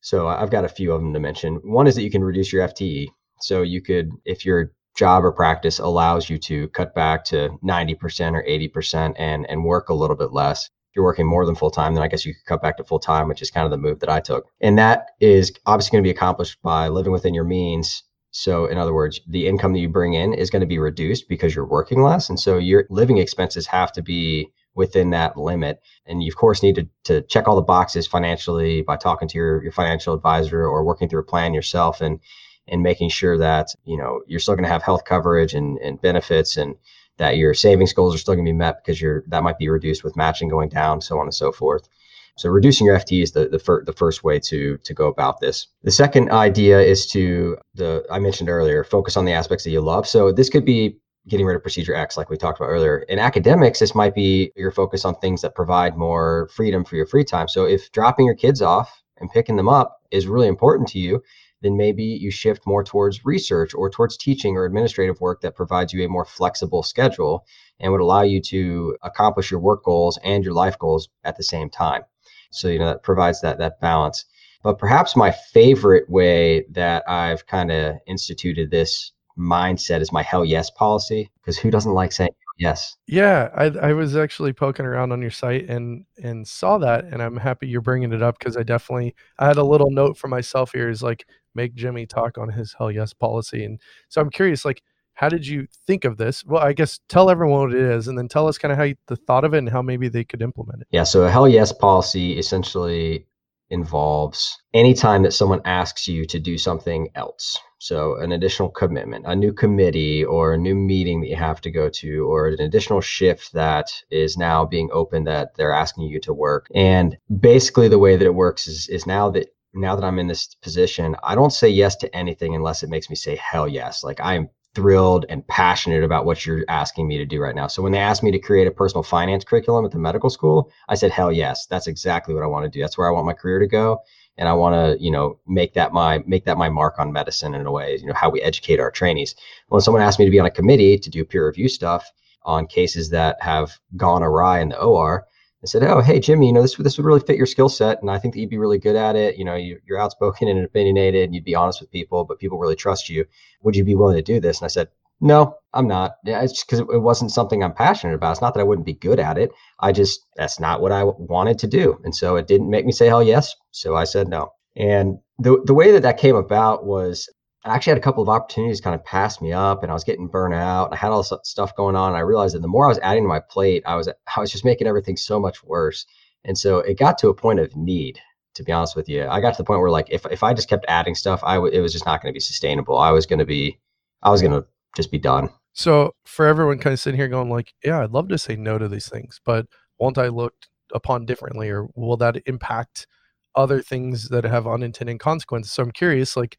So 0.00 0.28
I've 0.28 0.50
got 0.50 0.64
a 0.64 0.68
few 0.68 0.92
of 0.92 1.00
them 1.00 1.12
to 1.14 1.20
mention. 1.20 1.56
One 1.62 1.86
is 1.86 1.94
that 1.94 2.02
you 2.02 2.10
can 2.10 2.24
reduce 2.24 2.52
your 2.52 2.66
FTE. 2.68 3.08
So 3.40 3.62
you 3.62 3.80
could, 3.80 4.10
if 4.24 4.44
your 4.44 4.72
job 4.96 5.24
or 5.24 5.32
practice 5.32 5.78
allows 5.78 6.28
you 6.28 6.38
to 6.38 6.68
cut 6.68 6.94
back 6.94 7.24
to 7.24 7.50
90% 7.64 8.34
or 8.34 8.44
80% 8.44 9.14
and 9.18 9.46
and 9.48 9.64
work 9.64 9.88
a 9.88 9.94
little 9.94 10.16
bit 10.16 10.32
less. 10.32 10.68
You're 10.94 11.04
working 11.04 11.26
more 11.26 11.46
than 11.46 11.54
full 11.54 11.70
time, 11.70 11.94
then 11.94 12.02
I 12.02 12.08
guess 12.08 12.24
you 12.24 12.34
could 12.34 12.44
cut 12.44 12.62
back 12.62 12.76
to 12.76 12.84
full 12.84 12.98
time, 12.98 13.28
which 13.28 13.42
is 13.42 13.50
kind 13.50 13.64
of 13.64 13.70
the 13.70 13.78
move 13.78 14.00
that 14.00 14.10
I 14.10 14.20
took. 14.20 14.46
And 14.60 14.78
that 14.78 15.12
is 15.20 15.52
obviously 15.66 15.96
going 15.96 16.04
to 16.04 16.06
be 16.06 16.14
accomplished 16.14 16.60
by 16.62 16.88
living 16.88 17.12
within 17.12 17.34
your 17.34 17.44
means 17.44 18.02
so, 18.32 18.64
in 18.64 18.78
other 18.78 18.94
words, 18.94 19.20
the 19.28 19.46
income 19.46 19.74
that 19.74 19.80
you 19.80 19.90
bring 19.90 20.14
in 20.14 20.32
is 20.32 20.48
going 20.48 20.60
to 20.60 20.66
be 20.66 20.78
reduced 20.78 21.28
because 21.28 21.54
you're 21.54 21.66
working 21.66 22.02
less. 22.02 22.30
And 22.30 22.40
so 22.40 22.56
your 22.56 22.86
living 22.88 23.18
expenses 23.18 23.66
have 23.66 23.92
to 23.92 24.02
be 24.02 24.50
within 24.74 25.10
that 25.10 25.36
limit. 25.36 25.80
And 26.06 26.22
you, 26.22 26.30
of 26.30 26.36
course, 26.36 26.62
need 26.62 26.76
to, 26.76 26.88
to 27.04 27.20
check 27.22 27.46
all 27.46 27.56
the 27.56 27.62
boxes 27.62 28.06
financially 28.06 28.80
by 28.80 28.96
talking 28.96 29.28
to 29.28 29.36
your, 29.36 29.62
your 29.62 29.72
financial 29.72 30.14
advisor 30.14 30.62
or 30.62 30.82
working 30.82 31.10
through 31.10 31.20
a 31.20 31.24
plan 31.24 31.54
yourself 31.54 32.00
and 32.00 32.20
and 32.68 32.80
making 32.80 33.10
sure 33.10 33.36
that 33.36 33.74
you 33.84 33.96
know 33.96 34.20
you're 34.28 34.38
still 34.38 34.54
going 34.54 34.62
to 34.62 34.70
have 34.70 34.84
health 34.84 35.04
coverage 35.04 35.52
and, 35.52 35.78
and 35.78 36.00
benefits 36.00 36.56
and 36.56 36.76
that 37.18 37.36
your 37.36 37.54
savings 37.54 37.92
goals 37.92 38.14
are 38.14 38.18
still 38.18 38.34
going 38.34 38.44
to 38.44 38.52
be 38.52 38.56
met 38.56 38.82
because 38.82 39.00
you're 39.00 39.24
that 39.28 39.42
might 39.42 39.58
be 39.58 39.68
reduced 39.68 40.04
with 40.04 40.16
matching 40.16 40.48
going 40.48 40.68
down 40.68 41.00
so 41.00 41.18
on 41.18 41.26
and 41.26 41.34
so 41.34 41.52
forth 41.52 41.88
so 42.36 42.48
reducing 42.48 42.86
your 42.86 42.98
FTE 42.98 43.22
is 43.22 43.32
the 43.32 43.48
the, 43.48 43.58
fir- 43.58 43.84
the 43.84 43.92
first 43.92 44.24
way 44.24 44.38
to 44.40 44.78
to 44.78 44.94
go 44.94 45.06
about 45.06 45.40
this. 45.40 45.66
The 45.82 45.90
second 45.90 46.30
idea 46.30 46.80
is 46.80 47.06
to 47.08 47.58
the 47.74 48.04
I 48.10 48.18
mentioned 48.18 48.48
earlier, 48.48 48.84
focus 48.84 49.16
on 49.16 49.24
the 49.24 49.32
aspects 49.32 49.64
that 49.64 49.70
you 49.70 49.80
love. 49.80 50.06
So 50.08 50.32
this 50.32 50.48
could 50.48 50.64
be 50.64 50.98
getting 51.28 51.46
rid 51.46 51.54
of 51.54 51.62
procedure 51.62 51.94
X, 51.94 52.16
like 52.16 52.30
we 52.30 52.36
talked 52.36 52.58
about 52.58 52.70
earlier. 52.70 53.00
In 53.08 53.18
academics, 53.18 53.78
this 53.78 53.94
might 53.94 54.14
be 54.14 54.50
your 54.56 54.72
focus 54.72 55.04
on 55.04 55.14
things 55.16 55.40
that 55.42 55.54
provide 55.54 55.96
more 55.96 56.48
freedom 56.52 56.84
for 56.84 56.96
your 56.96 57.06
free 57.06 57.24
time. 57.24 57.46
So 57.48 57.64
if 57.64 57.92
dropping 57.92 58.26
your 58.26 58.34
kids 58.34 58.60
off 58.60 59.02
and 59.18 59.30
picking 59.30 59.56
them 59.56 59.68
up 59.68 60.00
is 60.10 60.26
really 60.26 60.48
important 60.48 60.88
to 60.88 60.98
you, 60.98 61.22
then 61.62 61.76
maybe 61.76 62.04
you 62.04 62.30
shift 62.30 62.66
more 62.66 62.84
towards 62.84 63.24
research 63.24 63.74
or 63.74 63.88
towards 63.88 64.16
teaching 64.16 64.56
or 64.56 64.64
administrative 64.64 65.20
work 65.20 65.40
that 65.40 65.54
provides 65.54 65.92
you 65.92 66.04
a 66.04 66.08
more 66.08 66.24
flexible 66.24 66.82
schedule 66.82 67.46
and 67.80 67.92
would 67.92 68.00
allow 68.00 68.22
you 68.22 68.40
to 68.40 68.96
accomplish 69.02 69.50
your 69.50 69.60
work 69.60 69.84
goals 69.84 70.18
and 70.24 70.44
your 70.44 70.54
life 70.54 70.78
goals 70.78 71.08
at 71.24 71.36
the 71.36 71.42
same 71.42 71.70
time. 71.70 72.02
So, 72.50 72.68
you 72.68 72.78
know, 72.78 72.86
that 72.86 73.02
provides 73.02 73.40
that 73.40 73.58
that 73.58 73.80
balance. 73.80 74.24
But 74.62 74.78
perhaps 74.78 75.16
my 75.16 75.30
favorite 75.30 76.08
way 76.08 76.64
that 76.70 77.02
I've 77.08 77.46
kind 77.46 77.72
of 77.72 77.96
instituted 78.06 78.70
this 78.70 79.12
mindset 79.38 80.00
is 80.00 80.12
my 80.12 80.22
hell 80.22 80.44
yes 80.44 80.70
policy. 80.70 81.30
Because 81.40 81.58
who 81.58 81.70
doesn't 81.70 81.94
like 81.94 82.12
saying 82.12 82.30
yes? 82.58 82.96
Yeah, 83.06 83.48
I, 83.56 83.64
I 83.66 83.92
was 83.92 84.16
actually 84.16 84.52
poking 84.52 84.86
around 84.86 85.12
on 85.12 85.20
your 85.20 85.30
site 85.30 85.68
and 85.68 86.04
and 86.22 86.46
saw 86.46 86.78
that, 86.78 87.04
and 87.04 87.22
I'm 87.22 87.36
happy 87.36 87.68
you're 87.68 87.80
bringing 87.80 88.12
it 88.12 88.22
up 88.22 88.38
because 88.38 88.56
I 88.56 88.62
definitely 88.62 89.14
I 89.38 89.46
had 89.46 89.56
a 89.56 89.64
little 89.64 89.90
note 89.90 90.16
for 90.16 90.28
myself 90.28 90.72
here 90.72 90.88
is 90.88 91.02
like 91.02 91.26
make 91.54 91.74
Jimmy 91.74 92.06
talk 92.06 92.38
on 92.38 92.48
his 92.48 92.74
hell 92.76 92.90
yes 92.90 93.12
policy, 93.12 93.64
and 93.64 93.80
so 94.08 94.20
I'm 94.20 94.30
curious 94.30 94.64
like 94.64 94.82
how 95.14 95.28
did 95.28 95.46
you 95.46 95.66
think 95.86 96.04
of 96.04 96.16
this? 96.16 96.44
Well, 96.44 96.62
I 96.62 96.72
guess 96.72 96.98
tell 97.08 97.30
everyone 97.30 97.60
what 97.68 97.74
it 97.74 97.80
is, 97.80 98.08
and 98.08 98.16
then 98.16 98.28
tell 98.28 98.48
us 98.48 98.58
kind 98.58 98.72
of 98.72 98.78
how 98.78 98.84
you, 98.84 98.96
the 99.08 99.16
thought 99.16 99.44
of 99.44 99.54
it 99.54 99.58
and 99.58 99.68
how 99.68 99.82
maybe 99.82 100.08
they 100.08 100.24
could 100.24 100.42
implement 100.42 100.82
it. 100.82 100.88
Yeah. 100.90 101.04
So 101.04 101.24
a 101.24 101.30
hell 101.30 101.48
yes 101.48 101.72
policy 101.72 102.38
essentially 102.38 103.26
involves 103.70 104.58
anytime 104.74 105.22
that 105.22 105.32
someone 105.32 105.60
asks 105.64 106.06
you 106.06 106.26
to 106.26 106.38
do 106.38 106.58
something 106.58 107.08
else. 107.14 107.58
So 107.82 108.16
an 108.18 108.30
additional 108.30 108.68
commitment, 108.68 109.24
a 109.26 109.34
new 109.34 109.52
committee, 109.52 110.24
or 110.24 110.54
a 110.54 110.56
new 110.56 110.76
meeting 110.76 111.20
that 111.20 111.26
you 111.26 111.34
have 111.34 111.60
to 111.62 111.70
go 111.70 111.88
to, 111.88 112.30
or 112.30 112.46
an 112.46 112.60
additional 112.60 113.00
shift 113.00 113.52
that 113.54 113.90
is 114.08 114.36
now 114.36 114.64
being 114.64 114.88
open 114.92 115.24
that 115.24 115.56
they're 115.56 115.72
asking 115.72 116.04
you 116.04 116.20
to 116.20 116.32
work. 116.32 116.68
And 116.76 117.18
basically, 117.40 117.88
the 117.88 117.98
way 117.98 118.14
that 118.16 118.24
it 118.24 118.36
works 118.36 118.68
is 118.68 118.88
is 118.88 119.04
now 119.04 119.30
that 119.30 119.52
now 119.74 119.96
that 119.96 120.04
I'm 120.04 120.20
in 120.20 120.28
this 120.28 120.54
position, 120.62 121.16
I 121.24 121.34
don't 121.34 121.52
say 121.52 121.68
yes 121.68 121.96
to 121.96 122.14
anything 122.14 122.54
unless 122.54 122.84
it 122.84 122.88
makes 122.88 123.10
me 123.10 123.16
say 123.16 123.34
hell 123.34 123.66
yes. 123.66 124.04
Like 124.04 124.20
I'm 124.22 124.48
thrilled 124.74 125.26
and 125.28 125.46
passionate 125.48 126.04
about 126.04 126.24
what 126.24 126.46
you're 126.46 126.64
asking 126.68 127.06
me 127.06 127.18
to 127.18 127.26
do 127.26 127.40
right 127.40 127.54
now. 127.54 127.66
So 127.66 127.82
when 127.82 127.92
they 127.92 127.98
asked 127.98 128.22
me 128.22 128.30
to 128.30 128.38
create 128.38 128.66
a 128.66 128.70
personal 128.70 129.02
finance 129.02 129.44
curriculum 129.44 129.84
at 129.84 129.90
the 129.90 129.98
medical 129.98 130.30
school, 130.30 130.70
I 130.88 130.94
said, 130.94 131.10
hell 131.10 131.32
yes, 131.32 131.66
that's 131.66 131.86
exactly 131.86 132.34
what 132.34 132.44
I 132.44 132.46
want 132.46 132.64
to 132.64 132.70
do. 132.70 132.80
That's 132.80 132.96
where 132.96 133.08
I 133.08 133.10
want 133.10 133.26
my 133.26 133.34
career 133.34 133.58
to 133.58 133.66
go. 133.66 134.02
And 134.38 134.48
I 134.48 134.54
want 134.54 134.74
to, 134.74 135.02
you 135.02 135.10
know, 135.10 135.38
make 135.46 135.74
that 135.74 135.92
my 135.92 136.22
make 136.26 136.44
that 136.46 136.56
my 136.56 136.68
mark 136.68 136.98
on 136.98 137.12
medicine 137.12 137.54
in 137.54 137.66
a 137.66 137.72
way, 137.72 137.98
you 138.00 138.06
know, 138.06 138.14
how 138.14 138.30
we 138.30 138.40
educate 138.42 138.80
our 138.80 138.90
trainees. 138.90 139.34
When 139.68 139.80
someone 139.80 140.02
asked 140.02 140.18
me 140.18 140.24
to 140.24 140.30
be 140.30 140.40
on 140.40 140.46
a 140.46 140.50
committee 140.50 140.98
to 140.98 141.10
do 141.10 141.24
peer 141.24 141.46
review 141.46 141.68
stuff 141.68 142.10
on 142.44 142.66
cases 142.66 143.10
that 143.10 143.36
have 143.40 143.78
gone 143.96 144.22
awry 144.22 144.60
in 144.60 144.70
the 144.70 144.80
OR, 144.80 145.26
I 145.62 145.66
said, 145.66 145.84
"Oh, 145.84 146.00
hey 146.00 146.18
Jimmy, 146.18 146.46
you 146.48 146.52
know 146.52 146.62
this 146.62 146.76
this 146.76 146.96
would 146.96 147.06
really 147.06 147.20
fit 147.20 147.36
your 147.36 147.46
skill 147.46 147.68
set, 147.68 148.00
and 148.00 148.10
I 148.10 148.18
think 148.18 148.34
that 148.34 148.40
you'd 148.40 148.50
be 148.50 148.58
really 148.58 148.78
good 148.78 148.96
at 148.96 149.16
it. 149.16 149.36
You 149.36 149.44
know, 149.44 149.54
you, 149.54 149.78
are 149.90 149.98
outspoken 149.98 150.48
and 150.48 150.64
opinionated, 150.64 151.24
and 151.24 151.34
you'd 151.34 151.44
be 151.44 151.54
honest 151.54 151.80
with 151.80 151.92
people, 151.92 152.24
but 152.24 152.38
people 152.38 152.58
really 152.58 152.74
trust 152.74 153.08
you. 153.08 153.26
Would 153.62 153.76
you 153.76 153.84
be 153.84 153.94
willing 153.94 154.16
to 154.16 154.22
do 154.22 154.40
this?" 154.40 154.60
And 154.60 154.64
I 154.64 154.68
said, 154.68 154.88
"No, 155.22 155.54
I'm 155.72 155.88
not. 155.88 156.16
Yeah, 156.24 156.42
it's 156.42 156.62
because 156.64 156.80
it 156.80 157.02
wasn't 157.02 157.32
something 157.32 157.62
I'm 157.62 157.72
passionate 157.72 158.14
about. 158.14 158.32
It's 158.32 158.42
not 158.42 158.52
that 158.54 158.60
I 158.60 158.64
wouldn't 158.64 158.84
be 158.86 158.94
good 158.94 159.20
at 159.20 159.38
it. 159.38 159.50
I 159.80 159.92
just 159.92 160.26
that's 160.36 160.60
not 160.60 160.82
what 160.82 160.92
I 160.92 161.04
wanted 161.04 161.58
to 161.60 161.66
do, 161.66 161.98
and 162.04 162.14
so 162.14 162.36
it 162.36 162.46
didn't 162.46 162.70
make 162.70 162.84
me 162.84 162.92
say 162.92 163.06
hell 163.06 163.22
yes. 163.22 163.54
So 163.70 163.96
I 163.96 164.04
said 164.04 164.28
no. 164.28 164.52
And 164.76 165.18
the 165.38 165.62
the 165.64 165.74
way 165.74 165.92
that 165.92 166.02
that 166.02 166.18
came 166.18 166.36
about 166.36 166.84
was 166.86 167.28
I 167.64 167.74
actually 167.74 167.92
had 167.92 167.98
a 167.98 168.02
couple 168.02 168.22
of 168.22 168.28
opportunities 168.28 168.80
kind 168.80 168.94
of 168.94 169.04
pass 169.04 169.40
me 169.40 169.52
up 169.52 169.82
and 169.82 169.90
I 169.92 169.94
was 169.94 170.04
getting 170.04 170.26
burnt 170.26 170.54
out. 170.54 170.92
I 170.92 170.96
had 170.96 171.12
all 171.12 171.22
this 171.22 171.32
stuff 171.44 171.76
going 171.76 171.94
on. 171.94 172.08
And 172.08 172.16
I 172.16 172.20
realized 172.20 172.54
that 172.56 172.62
the 172.62 172.68
more 172.68 172.86
I 172.86 172.88
was 172.88 172.98
adding 173.02 173.22
to 173.22 173.28
my 173.28 173.40
plate, 173.40 173.82
I 173.86 173.94
was 173.94 174.08
I 174.08 174.40
was 174.40 174.50
just 174.50 174.64
making 174.64 174.88
everything 174.88 175.16
so 175.16 175.38
much 175.38 175.62
worse. 175.62 176.04
And 176.44 176.58
so 176.58 176.78
it 176.78 176.98
got 176.98 177.18
to 177.18 177.28
a 177.28 177.34
point 177.34 177.60
of 177.60 177.76
need, 177.76 178.18
to 178.54 178.64
be 178.64 178.72
honest 178.72 178.96
with 178.96 179.08
you. 179.08 179.26
I 179.28 179.40
got 179.40 179.52
to 179.54 179.58
the 179.58 179.64
point 179.64 179.80
where 179.80 179.90
like 179.90 180.08
if 180.10 180.26
if 180.26 180.42
I 180.42 180.52
just 180.54 180.68
kept 180.68 180.84
adding 180.88 181.14
stuff, 181.14 181.40
I 181.44 181.54
w- 181.54 181.72
it 181.72 181.80
was 181.80 181.92
just 181.92 182.06
not 182.06 182.20
going 182.20 182.32
to 182.32 182.36
be 182.36 182.40
sustainable. 182.40 182.98
I 182.98 183.12
was 183.12 183.26
going 183.26 183.38
to 183.38 183.44
be 183.46 183.78
I 184.22 184.30
was 184.30 184.42
going 184.42 184.52
to 184.52 184.66
just 184.96 185.10
be 185.10 185.18
done. 185.18 185.50
So 185.72 186.14
for 186.24 186.46
everyone 186.46 186.78
kind 186.78 186.92
of 186.92 187.00
sitting 187.00 187.18
here 187.18 187.28
going 187.28 187.50
like, 187.50 187.72
yeah, 187.84 188.00
I'd 188.00 188.10
love 188.10 188.28
to 188.28 188.38
say 188.38 188.56
no 188.56 188.78
to 188.78 188.88
these 188.88 189.08
things, 189.08 189.40
but 189.44 189.66
won't 189.98 190.18
I 190.18 190.28
look 190.28 190.54
upon 190.92 191.24
differently 191.24 191.70
or 191.70 191.88
will 191.94 192.16
that 192.18 192.42
impact 192.46 193.06
other 193.54 193.80
things 193.80 194.28
that 194.28 194.44
have 194.44 194.66
unintended 194.66 195.20
consequences? 195.20 195.72
So 195.72 195.82
I'm 195.82 195.92
curious 195.92 196.36
like 196.36 196.56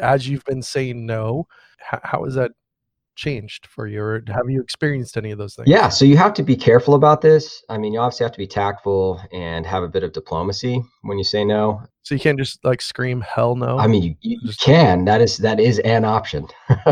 as 0.00 0.28
you've 0.28 0.44
been 0.44 0.62
saying 0.62 1.06
no, 1.06 1.46
how, 1.78 2.24
has 2.24 2.34
that 2.34 2.52
changed 3.16 3.66
for 3.66 3.86
you 3.86 4.00
or 4.00 4.22
have 4.28 4.48
you 4.48 4.60
experienced 4.60 5.16
any 5.16 5.30
of 5.30 5.38
those 5.38 5.54
things 5.54 5.68
yeah 5.68 5.88
so 5.88 6.04
you 6.04 6.16
have 6.16 6.34
to 6.34 6.42
be 6.42 6.56
careful 6.56 6.94
about 6.94 7.20
this 7.20 7.62
i 7.68 7.78
mean 7.78 7.92
you 7.92 8.00
obviously 8.00 8.24
have 8.24 8.32
to 8.32 8.38
be 8.38 8.46
tactful 8.46 9.20
and 9.32 9.66
have 9.66 9.82
a 9.82 9.88
bit 9.88 10.02
of 10.02 10.12
diplomacy 10.12 10.82
when 11.02 11.18
you 11.18 11.24
say 11.24 11.44
no 11.44 11.80
so 12.02 12.14
you 12.14 12.20
can't 12.20 12.38
just 12.38 12.64
like 12.64 12.80
scream 12.80 13.20
hell 13.20 13.54
no 13.56 13.78
i 13.78 13.86
mean 13.86 14.02
you, 14.02 14.14
you 14.20 14.40
just, 14.46 14.60
can 14.60 15.04
that 15.04 15.20
is 15.20 15.38
that 15.38 15.60
is 15.60 15.78
an 15.80 16.04
option 16.04 16.46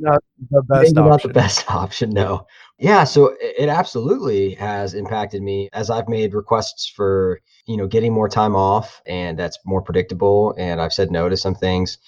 not 0.00 0.22
the 0.50 0.62
best 0.62 0.94
Maybe 0.94 1.00
option. 1.00 1.04
not 1.06 1.22
the 1.22 1.28
best 1.28 1.70
option 1.70 2.10
no 2.10 2.46
yeah 2.78 3.04
so 3.04 3.34
it 3.40 3.68
absolutely 3.68 4.54
has 4.54 4.94
impacted 4.94 5.42
me 5.42 5.68
as 5.72 5.90
i've 5.90 6.08
made 6.08 6.34
requests 6.34 6.86
for 6.88 7.40
you 7.68 7.76
know, 7.76 7.86
getting 7.86 8.12
more 8.12 8.28
time 8.28 8.56
off 8.56 9.00
and 9.06 9.38
that's 9.38 9.58
more 9.64 9.82
predictable. 9.82 10.54
And 10.58 10.80
I've 10.80 10.92
said 10.92 11.10
no 11.10 11.28
to 11.28 11.36
some 11.36 11.54
things. 11.54 11.98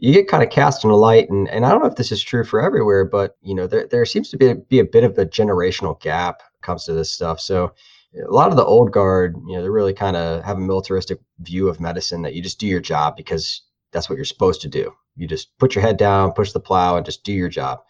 You 0.00 0.12
get 0.12 0.28
kind 0.28 0.42
of 0.42 0.50
cast 0.50 0.82
in 0.84 0.90
a 0.90 0.96
light, 0.96 1.28
and, 1.30 1.48
and 1.48 1.64
I 1.64 1.70
don't 1.70 1.80
know 1.80 1.88
if 1.88 1.96
this 1.96 2.10
is 2.10 2.22
true 2.22 2.44
for 2.44 2.60
everywhere, 2.60 3.04
but 3.04 3.36
you 3.42 3.54
know, 3.54 3.66
there, 3.66 3.86
there 3.86 4.04
seems 4.06 4.30
to 4.30 4.36
be, 4.36 4.54
be 4.54 4.78
a 4.78 4.84
bit 4.84 5.04
of 5.04 5.18
a 5.18 5.26
generational 5.26 6.00
gap 6.00 6.42
comes 6.62 6.84
to 6.84 6.92
this 6.92 7.10
stuff. 7.10 7.40
So 7.40 7.72
a 8.14 8.32
lot 8.32 8.50
of 8.50 8.56
the 8.56 8.64
old 8.64 8.92
guard, 8.92 9.36
you 9.46 9.56
know, 9.56 9.62
they 9.62 9.68
really 9.68 9.94
kind 9.94 10.16
of 10.16 10.42
have 10.42 10.56
a 10.56 10.60
militaristic 10.60 11.20
view 11.40 11.68
of 11.68 11.80
medicine 11.80 12.22
that 12.22 12.34
you 12.34 12.42
just 12.42 12.58
do 12.58 12.66
your 12.66 12.80
job 12.80 13.16
because 13.16 13.62
that's 13.92 14.08
what 14.08 14.16
you're 14.16 14.24
supposed 14.24 14.60
to 14.62 14.68
do. 14.68 14.92
You 15.16 15.28
just 15.28 15.56
put 15.58 15.74
your 15.74 15.82
head 15.82 15.96
down, 15.96 16.32
push 16.32 16.52
the 16.52 16.60
plow, 16.60 16.96
and 16.96 17.06
just 17.06 17.24
do 17.24 17.32
your 17.32 17.48
job. 17.48 17.80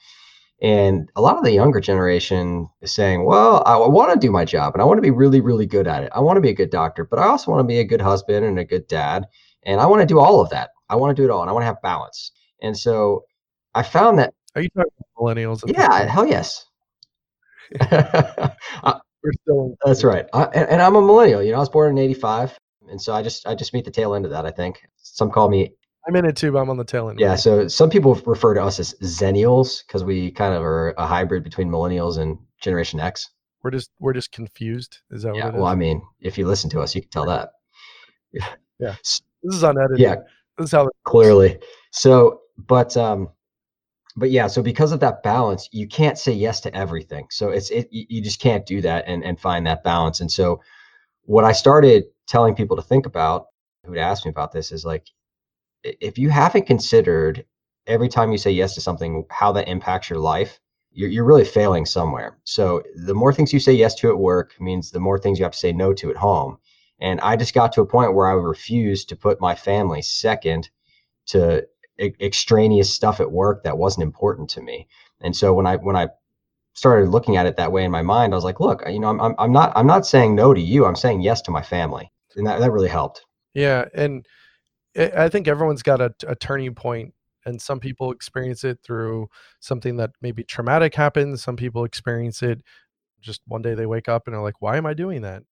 And 0.63 1.09
a 1.17 1.23
lot 1.23 1.39
of 1.39 1.45
the 1.45 1.53
younger 1.53 1.81
generation 1.81 2.69
is 2.83 2.93
saying, 2.93 3.25
well, 3.25 3.63
I 3.65 3.77
want 3.77 4.13
to 4.13 4.19
do 4.19 4.31
my 4.31 4.45
job 4.45 4.75
and 4.75 4.83
I 4.83 4.85
want 4.85 4.99
to 4.99 5.03
be 5.03 5.11
really, 5.11 5.41
really 5.41 5.65
good 5.65 5.87
at 5.87 6.03
it. 6.03 6.13
I 6.15 6.21
want 6.21 6.37
to 6.37 6.43
be 6.43 6.51
a 6.51 6.55
good 6.55 6.71
doctor, 6.71 7.05
but 7.05 7.19
I 7.19 7.25
also 7.25 7.51
want 7.51 7.61
to 7.61 7.67
be 7.67 7.79
a 7.79 7.85
good 7.85 8.03
husband 8.03 8.45
and 8.45 8.59
a 8.59 8.65
good 8.65 8.87
dad. 8.87 9.27
And 9.65 9.81
I 9.81 9.87
want 9.87 10.01
to 10.01 10.07
do 10.07 10.19
all 10.19 10.41
of 10.41 10.51
that. 10.51 10.71
I 10.89 10.97
want 10.97 11.17
to 11.17 11.21
do 11.21 11.29
it 11.29 11.31
all 11.33 11.43
and 11.43 11.51
I 11.51 11.53
want 11.53 11.63
to 11.63 11.67
have 11.67 11.81
balance. 11.83 12.33
And 12.63 12.77
so 12.77 13.25
I 13.75 13.83
found 13.83 14.19
that. 14.19 14.35
Are 14.55 14.63
you 14.63 14.69
talking 14.71 14.91
millennials? 15.19 15.63
Yeah, 15.67 16.07
hell 16.07 16.27
yes. 16.27 16.67
Uh, 18.83 18.99
we're 19.23 19.33
still. 19.43 19.77
That's 19.85 20.03
right. 20.03 20.27
I, 20.33 20.45
and, 20.45 20.69
and 20.71 20.83
I'm 20.83 20.97
a 20.97 21.03
millennial. 21.03 21.43
You 21.43 21.51
know, 21.51 21.59
I 21.59 21.61
was 21.61 21.69
born 21.69 21.91
in 21.91 22.03
'85, 22.03 22.59
and 22.89 23.01
so 23.01 23.13
I 23.13 23.23
just 23.23 23.47
I 23.47 23.55
just 23.55 23.75
meet 23.75 23.85
the 23.85 23.91
tail 23.91 24.15
end 24.15 24.25
of 24.25 24.31
that. 24.31 24.47
I 24.47 24.51
think 24.51 24.81
some 24.97 25.31
call 25.31 25.51
me 25.51 25.75
I'm 26.07 26.17
in 26.17 26.25
it 26.25 26.37
too, 26.37 26.53
but 26.53 26.61
I'm 26.61 26.71
on 26.71 26.77
the 26.77 26.85
tail 26.85 27.09
end. 27.09 27.21
Yeah. 27.21 27.37
So 27.37 27.69
some 27.69 27.91
people 27.91 28.15
refer 28.27 28.55
to 28.55 28.63
us 28.63 28.81
as 28.81 28.95
Xennials 29.03 29.87
because 29.87 30.03
we 30.03 30.31
kind 30.31 30.55
of 30.55 30.63
are 30.63 30.95
a 30.97 31.07
hybrid 31.07 31.45
between 31.45 31.69
millennials 31.69 32.19
and 32.19 32.39
Generation 32.61 33.01
X. 33.01 33.31
We're 33.63 33.71
just 33.71 33.91
we're 33.99 34.15
just 34.15 34.33
confused. 34.33 34.99
Is 35.11 35.23
that 35.23 35.37
yeah, 35.37 35.47
what 35.47 35.55
Well, 35.55 35.67
I 35.67 35.75
mean, 35.75 36.03
if 36.21 36.39
you 36.39 36.47
listen 36.47 36.71
to 36.71 36.81
us, 36.81 36.95
you 36.95 37.03
can 37.03 37.11
tell 37.11 37.27
that. 37.27 37.51
Yeah. 38.33 38.49
yeah. 38.79 38.97
This 39.43 39.57
is 39.57 39.63
unedited. 39.63 39.99
Yeah. 39.99 40.17
This 40.59 40.67
is 40.67 40.73
how 40.73 40.87
it 40.87 40.93
clearly. 41.05 41.59
So, 41.93 42.41
but 42.59 42.97
um, 42.97 43.31
but 44.17 44.31
yeah. 44.31 44.47
So 44.47 44.63
because 44.63 44.93
of 44.93 45.01
that 45.01 45.23
balance, 45.23 45.69
you 45.73 45.87
can't 45.89 46.19
say 46.19 46.33
yes 46.33 46.61
to 46.61 46.75
everything. 46.75 47.27
So 47.31 47.51
it's 47.51 47.71
it 47.71 47.89
you 47.91 48.21
just 48.21 48.41
can't 48.41 48.67
do 48.67 48.81
that 48.83 49.05
and 49.07 49.25
and 49.25 49.41
find 49.41 49.67
that 49.67 49.83
balance. 49.83 50.21
And 50.21 50.31
so, 50.31 50.61
what 51.23 51.45
I 51.45 51.53
started 51.53 52.05
telling 52.27 52.55
people 52.55 52.77
to 52.77 52.83
think 52.83 53.07
about 53.07 53.47
who'd 53.85 53.99
asked 53.99 54.25
me 54.25 54.31
about 54.31 54.53
this 54.53 54.73
is 54.73 54.85
like, 54.85 55.07
if 55.83 56.19
you 56.19 56.31
haven't 56.31 56.67
considered 56.67 57.45
every 57.87 58.09
time 58.09 58.33
you 58.33 58.39
say 58.39 58.51
yes 58.51 58.75
to 58.75 58.81
something, 58.81 59.25
how 59.31 59.53
that 59.53 59.69
impacts 59.69 60.11
your 60.11 60.19
life, 60.19 60.61
you're, 60.93 61.09
you're 61.09 61.25
really 61.25 61.45
failing 61.45 61.87
somewhere. 61.87 62.39
So 62.45 62.83
the 62.95 63.15
more 63.15 63.33
things 63.33 63.53
you 63.53 63.61
say 63.61 63.73
yes 63.73 63.95
to 63.97 64.11
at 64.11 64.19
work 64.19 64.53
means 64.61 64.91
the 64.91 65.01
more 65.01 65.19
things 65.19 65.39
you 65.39 65.45
have 65.45 65.53
to 65.53 65.59
say 65.59 65.73
no 65.73 65.93
to 65.95 66.11
at 66.11 66.17
home. 66.17 66.59
And 67.01 67.21
I 67.21 67.37
just 67.37 67.55
got 67.55 67.73
to 67.73 67.81
a 67.81 67.87
point 67.87 68.15
where 68.15 68.29
I 68.29 68.35
refused 68.35 69.09
to 69.09 69.17
put 69.17 69.41
my 69.41 69.55
family 69.55 70.03
second 70.03 70.69
to 71.27 71.67
e- 71.99 72.13
extraneous 72.21 72.93
stuff 72.93 73.21
at 73.21 73.33
work 73.33 73.65
that 73.65 73.79
wasn't 73.79 74.05
important 74.05 74.51
to 74.51 74.63
me. 74.63 74.87
And 75.21 75.35
so 75.35 75.55
when 75.55 75.67
I 75.67 75.77
when 75.77 75.97
I 75.97 76.09
started 76.75 77.09
looking 77.09 77.37
at 77.37 77.47
it 77.47 77.57
that 77.57 77.73
way 77.73 77.85
in 77.85 77.91
my 77.91 78.03
mind, 78.03 78.33
I 78.33 78.37
was 78.37 78.45
like, 78.45 78.61
look, 78.61 78.83
you 78.89 79.01
know, 79.01 79.09
I'm 79.09 79.35
I'm 79.39 79.53
not 79.53 79.73
I'm 79.75 79.87
not 79.87 80.07
saying 80.07 80.35
no 80.35 80.55
to 80.55 80.61
you. 80.61 80.85
I'm 80.85 80.97
saying 80.97 81.23
yes 81.23 81.41
to 81.43 81.51
my 81.51 81.63
family, 81.63 82.11
and 82.37 82.47
that 82.47 82.61
that 82.61 82.71
really 82.71 82.89
helped. 82.89 83.25
Yeah, 83.55 83.87
and 83.95 84.27
I 84.97 85.29
think 85.29 85.49
everyone's 85.49 85.83
got 85.83 86.01
a, 86.01 86.15
a 86.27 86.37
turning 86.37 86.75
point 86.75 87.15
and 87.47 87.61
some 87.61 87.81
people 87.81 88.13
experience 88.13 88.65
it 88.65 88.79
through 88.85 89.29
something 89.61 89.97
that 89.97 90.11
maybe 90.21 90.45
traumatic 90.45 90.95
happens 90.95 91.43
some 91.43 91.57
people 91.57 91.85
experience 91.85 92.43
it 92.43 92.63
just 93.21 93.41
one 93.47 93.63
day 93.63 93.75
they 93.75 93.87
wake 93.87 94.09
up 94.09 94.27
and 94.27 94.37
are 94.37 94.43
like 94.43 94.61
why 94.61 94.77
am 94.77 94.87
i 94.87 94.95
doing 94.95 95.23
that 95.23 95.43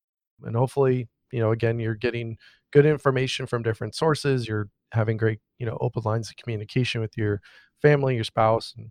and 0.42 0.56
hopefully 0.56 1.08
you 1.32 1.40
know 1.40 1.52
again 1.52 1.78
you're 1.78 1.94
getting 1.94 2.36
good 2.72 2.86
information 2.86 3.46
from 3.46 3.62
different 3.62 3.94
sources 3.94 4.48
you're 4.48 4.68
having 4.92 5.16
great 5.16 5.38
you 5.58 5.66
know 5.66 5.78
open 5.80 6.02
lines 6.04 6.30
of 6.30 6.36
communication 6.36 7.00
with 7.00 7.16
your 7.16 7.40
family 7.82 8.14
your 8.14 8.24
spouse 8.24 8.74
and 8.76 8.90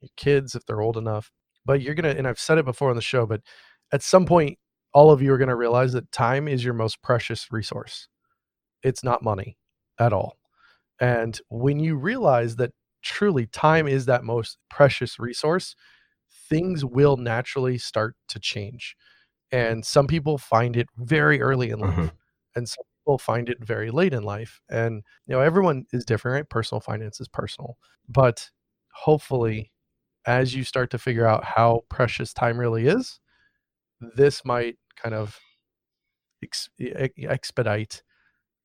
your 0.00 0.10
kids 0.16 0.54
if 0.54 0.64
they're 0.66 0.82
old 0.82 0.96
enough. 0.96 1.30
But 1.64 1.82
you're 1.82 1.94
gonna 1.94 2.10
and 2.10 2.28
i've 2.28 2.38
said 2.38 2.58
it 2.58 2.64
before 2.64 2.90
on 2.90 2.96
the 2.96 3.02
show 3.02 3.26
but 3.26 3.40
at 3.92 4.02
some 4.02 4.26
point 4.26 4.58
all 4.96 5.10
of 5.10 5.20
you 5.20 5.32
are 5.32 5.38
to 5.38 5.54
realize 5.54 5.92
that 5.92 6.10
time 6.10 6.48
is 6.48 6.64
your 6.64 6.72
most 6.72 7.02
precious 7.02 7.52
resource. 7.52 8.08
It's 8.82 9.04
not 9.04 9.22
money 9.22 9.58
at 10.00 10.12
all. 10.12 10.38
And 11.00 11.38
when 11.48 11.80
you 11.80 11.96
realize 11.96 12.56
that 12.56 12.72
truly 13.02 13.46
time 13.46 13.88
is 13.88 14.06
that 14.06 14.24
most 14.24 14.58
precious 14.70 15.18
resource, 15.18 15.76
things 16.48 16.84
will 16.84 17.18
naturally 17.18 17.78
start 17.78 18.16
to 18.28 18.40
change. 18.40 18.96
And 19.52 19.84
some 19.84 20.06
people 20.06 20.38
find 20.38 20.76
it 20.76 20.88
very 20.96 21.40
early 21.40 21.70
in 21.70 21.78
life, 21.78 21.94
mm-hmm. 21.94 22.06
and 22.56 22.68
some 22.68 22.84
people 23.00 23.18
find 23.18 23.48
it 23.48 23.58
very 23.64 23.90
late 23.90 24.12
in 24.12 24.22
life. 24.22 24.60
And 24.68 25.02
you 25.26 25.34
know, 25.34 25.40
everyone 25.40 25.84
is 25.92 26.04
different, 26.04 26.34
right? 26.34 26.50
Personal 26.50 26.80
finance 26.80 27.20
is 27.20 27.28
personal. 27.28 27.78
But 28.08 28.50
hopefully, 28.92 29.72
as 30.26 30.54
you 30.54 30.64
start 30.64 30.90
to 30.90 30.98
figure 30.98 31.26
out 31.26 31.44
how 31.44 31.84
precious 31.88 32.32
time 32.32 32.58
really 32.58 32.86
is, 32.86 33.20
this 34.00 34.44
might 34.44 34.76
kind 34.96 35.14
of 35.14 35.38
ex- 36.42 36.70
expedite 36.78 38.02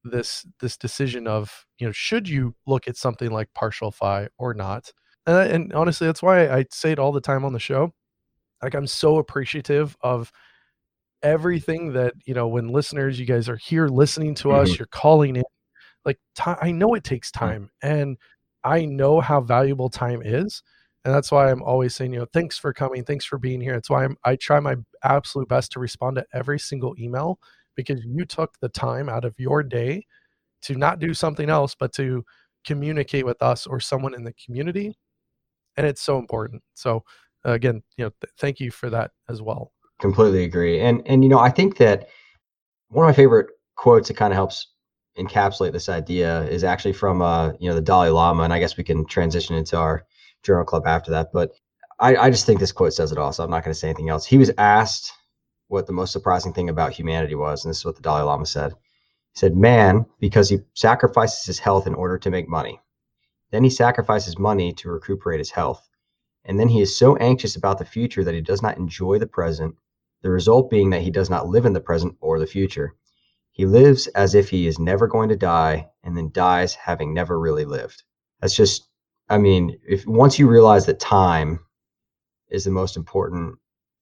this 0.03 0.45
this 0.59 0.77
decision 0.77 1.27
of 1.27 1.65
you 1.77 1.85
know 1.85 1.91
should 1.91 2.27
you 2.27 2.55
look 2.65 2.87
at 2.87 2.97
something 2.97 3.29
like 3.29 3.53
partial 3.53 3.91
fi 3.91 4.27
or 4.39 4.53
not 4.53 4.91
and, 5.27 5.51
and 5.51 5.73
honestly 5.73 6.07
that's 6.07 6.23
why 6.23 6.49
i 6.49 6.65
say 6.71 6.91
it 6.91 6.99
all 6.99 7.11
the 7.11 7.21
time 7.21 7.45
on 7.45 7.53
the 7.53 7.59
show 7.59 7.93
like 8.63 8.73
i'm 8.73 8.87
so 8.87 9.17
appreciative 9.17 9.95
of 10.01 10.31
everything 11.23 11.93
that 11.93 12.13
you 12.25 12.33
know 12.33 12.47
when 12.47 12.69
listeners 12.69 13.19
you 13.19 13.25
guys 13.25 13.47
are 13.47 13.57
here 13.57 13.87
listening 13.87 14.33
to 14.35 14.51
us 14.51 14.69
mm-hmm. 14.69 14.79
you're 14.79 14.87
calling 14.87 15.35
in 15.35 15.43
like 16.05 16.19
t- 16.35 16.51
I 16.61 16.71
know 16.71 16.93
it 16.95 17.03
takes 17.03 17.29
mm. 17.29 17.39
time 17.39 17.69
and 17.81 18.17
i 18.63 18.85
know 18.85 19.21
how 19.21 19.41
valuable 19.41 19.89
time 19.89 20.21
is 20.23 20.63
and 21.05 21.13
that's 21.13 21.31
why 21.31 21.51
i'm 21.51 21.61
always 21.63 21.95
saying 21.95 22.13
you 22.13 22.19
know 22.19 22.27
thanks 22.33 22.57
for 22.57 22.73
coming 22.73 23.03
thanks 23.03 23.25
for 23.25 23.37
being 23.37 23.61
here 23.61 23.75
it's 23.75 23.89
why 23.89 24.03
I'm, 24.05 24.17
i 24.23 24.35
try 24.35 24.59
my 24.59 24.75
absolute 25.03 25.47
best 25.47 25.71
to 25.73 25.79
respond 25.79 26.15
to 26.17 26.25
every 26.33 26.59
single 26.59 26.95
email 26.99 27.39
because 27.75 28.03
you 28.03 28.25
took 28.25 28.59
the 28.59 28.69
time 28.69 29.09
out 29.09 29.25
of 29.25 29.35
your 29.37 29.63
day 29.63 30.05
to 30.63 30.75
not 30.75 30.99
do 30.99 31.13
something 31.13 31.49
else 31.49 31.75
but 31.79 31.93
to 31.93 32.23
communicate 32.65 33.25
with 33.25 33.41
us 33.41 33.65
or 33.67 33.79
someone 33.79 34.13
in 34.13 34.23
the 34.23 34.33
community 34.33 34.95
and 35.77 35.85
it's 35.85 36.01
so 36.01 36.17
important 36.17 36.61
so 36.73 37.03
again 37.43 37.81
you 37.97 38.05
know 38.05 38.11
th- 38.21 38.33
thank 38.37 38.59
you 38.59 38.71
for 38.71 38.89
that 38.89 39.11
as 39.29 39.41
well 39.41 39.71
completely 40.01 40.43
agree 40.43 40.79
and 40.79 41.01
and 41.05 41.23
you 41.23 41.29
know 41.29 41.39
i 41.39 41.49
think 41.49 41.77
that 41.77 42.09
one 42.89 43.05
of 43.05 43.09
my 43.09 43.15
favorite 43.15 43.47
quotes 43.75 44.07
that 44.07 44.17
kind 44.17 44.33
of 44.33 44.35
helps 44.35 44.67
encapsulate 45.17 45.71
this 45.71 45.89
idea 45.89 46.43
is 46.43 46.63
actually 46.63 46.93
from 46.93 47.21
uh 47.21 47.51
you 47.59 47.69
know 47.69 47.75
the 47.75 47.81
dalai 47.81 48.09
lama 48.09 48.43
and 48.43 48.53
i 48.53 48.59
guess 48.59 48.77
we 48.77 48.83
can 48.83 49.05
transition 49.05 49.55
into 49.55 49.77
our 49.77 50.05
journal 50.43 50.65
club 50.65 50.87
after 50.87 51.11
that 51.11 51.29
but 51.33 51.51
i 51.99 52.15
i 52.15 52.29
just 52.29 52.45
think 52.45 52.59
this 52.59 52.71
quote 52.71 52.93
says 52.93 53.11
it 53.11 53.17
all 53.17 53.31
so 53.31 53.43
i'm 53.43 53.49
not 53.49 53.63
going 53.63 53.73
to 53.73 53.79
say 53.79 53.89
anything 53.89 54.09
else 54.09 54.25
he 54.25 54.37
was 54.37 54.51
asked 54.57 55.13
what 55.71 55.87
the 55.87 55.93
most 55.93 56.11
surprising 56.11 56.51
thing 56.51 56.69
about 56.69 56.91
humanity 56.91 57.33
was, 57.33 57.63
and 57.63 57.69
this 57.69 57.77
is 57.79 57.85
what 57.85 57.95
the 57.95 58.01
Dalai 58.01 58.23
Lama 58.23 58.45
said. 58.45 58.73
He 58.73 59.39
said, 59.39 59.55
Man, 59.55 60.05
because 60.19 60.49
he 60.49 60.59
sacrifices 60.73 61.45
his 61.45 61.59
health 61.59 61.87
in 61.87 61.95
order 61.95 62.17
to 62.17 62.29
make 62.29 62.49
money. 62.49 62.79
Then 63.51 63.63
he 63.63 63.69
sacrifices 63.69 64.37
money 64.37 64.73
to 64.73 64.91
recuperate 64.91 65.39
his 65.39 65.51
health. 65.51 65.87
And 66.43 66.59
then 66.59 66.67
he 66.67 66.81
is 66.81 66.97
so 66.97 67.15
anxious 67.17 67.55
about 67.55 67.77
the 67.77 67.85
future 67.85 68.23
that 68.23 68.33
he 68.33 68.41
does 68.41 68.61
not 68.61 68.77
enjoy 68.77 69.17
the 69.17 69.27
present, 69.27 69.75
the 70.21 70.29
result 70.29 70.69
being 70.69 70.89
that 70.91 71.01
he 71.01 71.11
does 71.11 71.29
not 71.29 71.47
live 71.47 71.65
in 71.65 71.73
the 71.73 71.81
present 71.81 72.15
or 72.21 72.39
the 72.39 72.47
future. 72.47 72.95
He 73.51 73.65
lives 73.65 74.07
as 74.07 74.35
if 74.35 74.49
he 74.49 74.67
is 74.67 74.79
never 74.79 75.07
going 75.07 75.29
to 75.29 75.35
die 75.35 75.89
and 76.03 76.15
then 76.15 76.31
dies 76.31 76.75
having 76.75 77.13
never 77.13 77.39
really 77.39 77.65
lived. 77.65 78.03
That's 78.39 78.55
just, 78.55 78.87
I 79.29 79.37
mean, 79.37 79.77
if 79.87 80.05
once 80.05 80.39
you 80.39 80.47
realize 80.47 80.85
that 80.85 80.99
time 80.99 81.59
is 82.49 82.63
the 82.63 82.71
most 82.71 82.97
important 82.97 83.57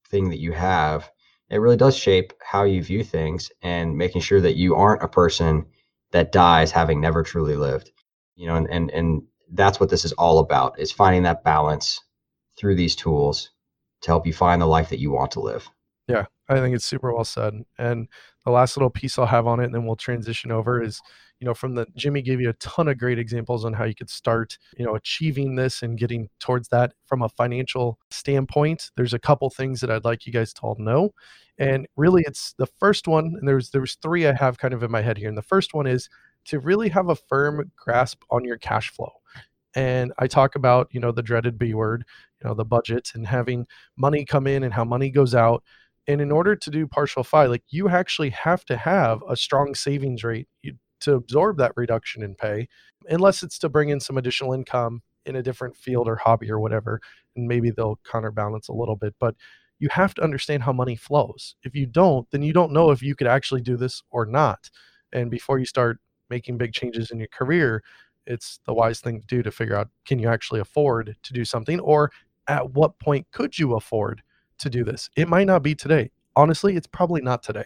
thing 0.10 0.30
that 0.30 0.40
you 0.40 0.52
have, 0.54 1.10
it 1.50 1.58
really 1.58 1.78
does 1.78 1.98
shape 1.98 2.34
how 2.42 2.64
you 2.64 2.84
view 2.84 3.04
things 3.04 3.52
and 3.62 3.98
making 3.98 4.22
sure 4.22 4.42
that 4.42 4.56
you 4.56 4.76
aren't 4.76 5.04
a 5.04 5.08
person 5.08 5.66
that 6.12 6.32
dies 6.32 6.72
having 6.72 7.02
never 7.02 7.24
truly 7.24 7.56
lived 7.56 7.92
you 8.40 8.48
know 8.48 8.56
and 8.56 8.68
and, 8.70 8.90
and 8.92 9.22
that's 9.54 9.80
what 9.80 9.90
this 9.90 10.06
is 10.06 10.14
all 10.14 10.40
about 10.40 10.80
is 10.80 10.92
finding 10.92 11.24
that 11.24 11.44
balance 11.44 12.00
through 12.58 12.76
these 12.76 12.96
tools 12.96 13.52
to 14.02 14.08
help 14.08 14.26
you 14.26 14.34
find 14.34 14.62
the 14.62 14.66
life 14.66 14.90
that 14.90 15.00
you 15.00 15.12
want 15.12 15.32
to 15.32 15.42
live 15.42 15.70
yeah. 16.10 16.26
I 16.50 16.56
think 16.56 16.76
it's 16.76 16.86
super 16.86 17.14
well 17.14 17.24
said 17.24 17.54
and 17.78 18.08
the 18.44 18.52
last 18.52 18.76
little 18.76 18.90
piece 18.90 19.20
i'll 19.20 19.26
have 19.28 19.46
on 19.46 19.60
it 19.60 19.66
and 19.66 19.76
then 19.76 19.86
we'll 19.86 19.96
transition 19.96 20.52
over 20.52 20.82
is 20.82 21.00
you 21.40 21.46
know 21.46 21.54
from 21.54 21.76
the 21.76 21.86
jimmy 21.96 22.22
gave 22.22 22.42
you 22.42 22.50
a 22.50 22.54
ton 22.54 22.88
of 22.88 22.98
great 22.98 23.20
examples 23.20 23.64
on 23.66 23.74
how 23.74 23.84
you 23.84 23.94
could 23.94 24.10
start 24.10 24.58
you 24.78 24.86
know 24.86 24.96
achieving 24.96 25.56
this 25.56 25.84
and 25.84 26.00
getting 26.00 26.28
towards 26.40 26.68
that 26.70 26.94
from 27.06 27.22
a 27.22 27.30
financial 27.30 28.00
standpoint. 28.10 28.92
There's 28.98 29.14
a 29.14 29.20
couple 29.20 29.50
things 29.50 29.80
that 29.82 29.92
i'd 29.92 30.06
like 30.06 30.26
you 30.26 30.34
guys 30.34 30.54
to 30.54 30.62
all 30.62 30.76
know 30.80 31.12
and 31.60 31.88
really 31.96 32.24
it's 32.26 32.54
the 32.58 32.68
first 32.80 33.08
one 33.08 33.36
and 33.40 33.48
there's 33.48 33.70
there's 33.70 33.96
three 34.02 34.26
i 34.26 34.34
have 34.34 34.58
kind 34.58 34.74
of 34.74 34.82
in 34.82 34.92
my 34.92 35.02
head 35.02 35.18
here 35.18 35.30
and 35.30 35.38
the 35.38 35.44
first 35.44 35.74
one 35.74 35.86
is 35.86 36.10
to 36.46 36.60
really 36.60 36.90
have 36.90 37.10
a 37.10 37.16
firm 37.16 37.72
grasp 37.78 38.24
on 38.32 38.44
your 38.44 38.58
cash 38.58 38.90
flow 38.90 39.12
and 39.76 40.12
i 40.18 40.26
talk 40.26 40.56
about 40.56 40.88
you 40.92 41.00
know 41.00 41.12
the 41.12 41.22
dreaded 41.22 41.60
b 41.60 41.74
word 41.74 42.04
you 42.42 42.48
know 42.48 42.56
the 42.56 42.66
budget 42.66 43.12
and 43.14 43.28
having 43.28 43.68
money 43.98 44.26
come 44.26 44.48
in 44.48 44.64
and 44.64 44.74
how 44.74 44.84
money 44.84 45.10
goes 45.10 45.36
out 45.36 45.64
and 46.10 46.22
in 46.22 46.32
order 46.32 46.56
to 46.56 46.72
do 46.72 46.88
partial 46.88 47.24
fi 47.24 47.46
like 47.46 47.64
you 47.70 47.88
actually 47.88 48.32
have 48.32 48.66
to 48.66 48.76
have 48.76 49.22
a 49.30 49.38
strong 49.38 49.76
savings 49.76 50.24
rate 50.24 50.48
to 51.02 51.14
absorb 51.14 51.58
that 51.58 51.72
reduction 51.76 52.24
in 52.24 52.34
pay, 52.34 52.68
unless 53.10 53.44
it's 53.44 53.60
to 53.60 53.70
bring 53.70 53.90
in 53.90 54.00
some 54.00 54.18
additional 54.18 54.52
income 54.52 55.04
in 55.26 55.36
a 55.36 55.44
different 55.44 55.78
field 55.78 56.08
or 56.08 56.16
hobby 56.16 56.50
or 56.50 56.60
whatever. 56.60 57.00
And 57.36 57.48
maybe 57.48 57.70
they'll 57.70 58.00
counterbalance 58.12 58.68
a 58.70 58.74
little 58.74 58.96
bit. 58.96 59.14
But 59.20 59.36
you 59.78 59.88
have 59.92 60.16
to 60.16 60.24
understand 60.24 60.64
how 60.64 60.74
money 60.74 60.96
flows. 60.96 61.56
If 61.64 61.76
you 61.76 61.86
don't, 61.86 62.30
then 62.32 62.42
you 62.42 62.54
don't 62.54 62.74
know 62.74 62.90
if 62.90 63.04
you 63.04 63.16
could 63.16 63.28
actually 63.28 63.62
do 63.62 63.78
this 63.78 64.02
or 64.10 64.26
not. 64.26 64.72
And 65.14 65.30
before 65.30 65.60
you 65.60 65.66
start 65.66 66.00
making 66.32 66.58
big 66.58 66.74
changes 66.74 67.12
in 67.12 67.20
your 67.20 67.30
career, 67.30 67.84
it's 68.26 68.60
the 68.66 68.74
wise 68.74 69.00
thing 69.00 69.22
to 69.22 69.28
do 69.28 69.44
to 69.44 69.52
figure 69.52 69.76
out 69.76 69.90
can 70.08 70.18
you 70.18 70.28
actually 70.28 70.60
afford 70.60 71.16
to 71.22 71.34
do 71.34 71.46
something 71.46 71.80
or 71.80 72.12
at 72.48 72.72
what 72.72 72.98
point 72.98 73.28
could 73.32 73.60
you 73.60 73.76
afford 73.76 74.24
to 74.60 74.70
do 74.70 74.84
this? 74.84 75.10
It 75.16 75.28
might 75.28 75.48
not 75.48 75.64
be 75.64 75.76
today. 75.76 76.12
Honestly, 76.36 76.76
it's 76.76 76.88
probably 76.88 77.22
not 77.22 77.44
today. 77.44 77.66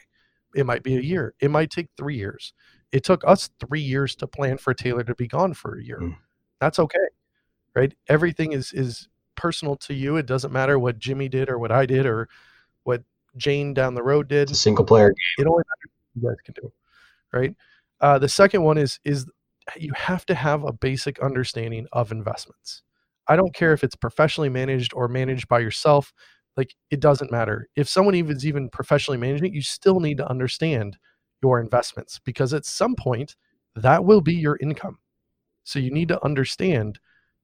It 0.55 0.65
might 0.65 0.83
be 0.83 0.97
a 0.97 1.01
year. 1.01 1.33
It 1.39 1.51
might 1.51 1.71
take 1.71 1.87
three 1.97 2.15
years. 2.15 2.53
It 2.91 3.03
took 3.03 3.23
us 3.25 3.49
three 3.59 3.81
years 3.81 4.15
to 4.17 4.27
plan 4.27 4.57
for 4.57 4.73
Taylor 4.73 5.03
to 5.03 5.15
be 5.15 5.27
gone 5.27 5.53
for 5.53 5.77
a 5.77 5.83
year. 5.83 5.99
Mm. 5.99 6.15
That's 6.59 6.79
okay, 6.79 7.07
right? 7.75 7.93
Everything 8.07 8.53
is 8.53 8.71
is 8.71 9.07
personal 9.35 9.75
to 9.77 9.93
you. 9.93 10.17
It 10.17 10.25
doesn't 10.25 10.53
matter 10.53 10.77
what 10.77 10.99
Jimmy 10.99 11.27
did 11.27 11.49
or 11.49 11.57
what 11.57 11.71
I 11.71 11.85
did 11.85 12.05
or 12.05 12.29
what 12.83 13.03
Jane 13.35 13.73
down 13.73 13.95
the 13.95 14.03
road 14.03 14.27
did. 14.27 14.43
It's 14.43 14.59
a 14.59 14.61
single 14.61 14.85
player 14.85 15.09
game. 15.09 15.45
It 15.45 15.47
only 15.47 15.63
matters 15.67 15.91
what 16.13 16.21
you 16.21 16.29
guys 16.29 16.41
can 16.45 16.53
do, 16.61 16.71
right? 17.33 17.55
Uh, 17.99 18.19
the 18.19 18.29
second 18.29 18.63
one 18.63 18.77
is 18.77 18.99
is 19.03 19.25
you 19.77 19.91
have 19.95 20.25
to 20.27 20.35
have 20.35 20.63
a 20.63 20.73
basic 20.73 21.19
understanding 21.19 21.87
of 21.91 22.11
investments. 22.11 22.83
I 23.27 23.35
don't 23.35 23.53
care 23.53 23.73
if 23.73 23.83
it's 23.83 23.95
professionally 23.95 24.49
managed 24.49 24.93
or 24.93 25.07
managed 25.07 25.47
by 25.47 25.59
yourself. 25.59 26.13
Like 26.55 26.75
it 26.91 26.99
doesn't 26.99 27.31
matter. 27.31 27.67
If 27.75 27.89
someone 27.89 28.15
even 28.15 28.35
is 28.35 28.45
even 28.45 28.69
professionally 28.69 29.17
managing 29.17 29.47
it, 29.47 29.55
you 29.55 29.61
still 29.61 29.99
need 29.99 30.17
to 30.17 30.29
understand 30.29 30.97
your 31.41 31.59
investments 31.59 32.19
because 32.23 32.53
at 32.53 32.65
some 32.65 32.95
point 32.95 33.35
that 33.75 34.05
will 34.05 34.21
be 34.21 34.35
your 34.35 34.57
income. 34.61 34.99
So 35.63 35.79
you 35.79 35.91
need 35.91 36.09
to 36.09 36.23
understand 36.23 36.99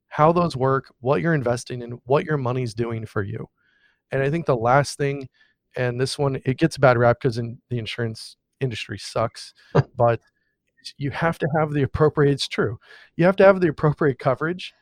how 0.09 0.31
those 0.31 0.55
work, 0.55 0.93
what 0.99 1.21
you're 1.21 1.33
investing 1.33 1.81
in, 1.81 1.99
what 2.05 2.25
your 2.25 2.37
money's 2.37 2.73
doing 2.73 3.05
for 3.05 3.23
you. 3.23 3.47
And 4.11 4.21
I 4.21 4.29
think 4.29 4.45
the 4.45 4.55
last 4.55 4.97
thing, 4.97 5.27
and 5.75 5.99
this 5.99 6.17
one, 6.17 6.41
it 6.45 6.57
gets 6.57 6.77
a 6.77 6.79
bad 6.79 6.97
rap 6.97 7.17
because 7.21 7.37
in 7.37 7.59
the 7.69 7.77
insurance 7.77 8.35
industry 8.59 8.97
sucks, 8.97 9.53
but 9.95 10.19
you 10.97 11.11
have 11.11 11.37
to 11.39 11.47
have 11.57 11.71
the 11.71 11.83
appropriate 11.83 12.31
it's 12.31 12.47
true. 12.47 12.77
You 13.15 13.25
have 13.25 13.35
to 13.37 13.45
have 13.45 13.61
the 13.61 13.69
appropriate 13.69 14.19
coverage 14.19 14.73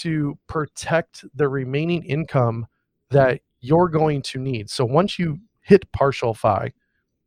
to 0.00 0.38
protect 0.46 1.24
the 1.34 1.48
remaining 1.48 2.04
income 2.04 2.66
that 3.10 3.40
you're 3.60 3.88
going 3.88 4.22
to 4.22 4.38
need. 4.38 4.70
So 4.70 4.84
once 4.84 5.18
you 5.18 5.40
hit 5.60 5.90
partial 5.92 6.34
FI, 6.34 6.72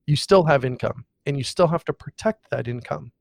you 0.05 0.15
still 0.15 0.43
have 0.45 0.65
income 0.65 1.05
and 1.25 1.37
you 1.37 1.43
still 1.43 1.67
have 1.67 1.85
to 1.85 1.93
protect 1.93 2.49
that 2.49 2.67
income 2.67 3.11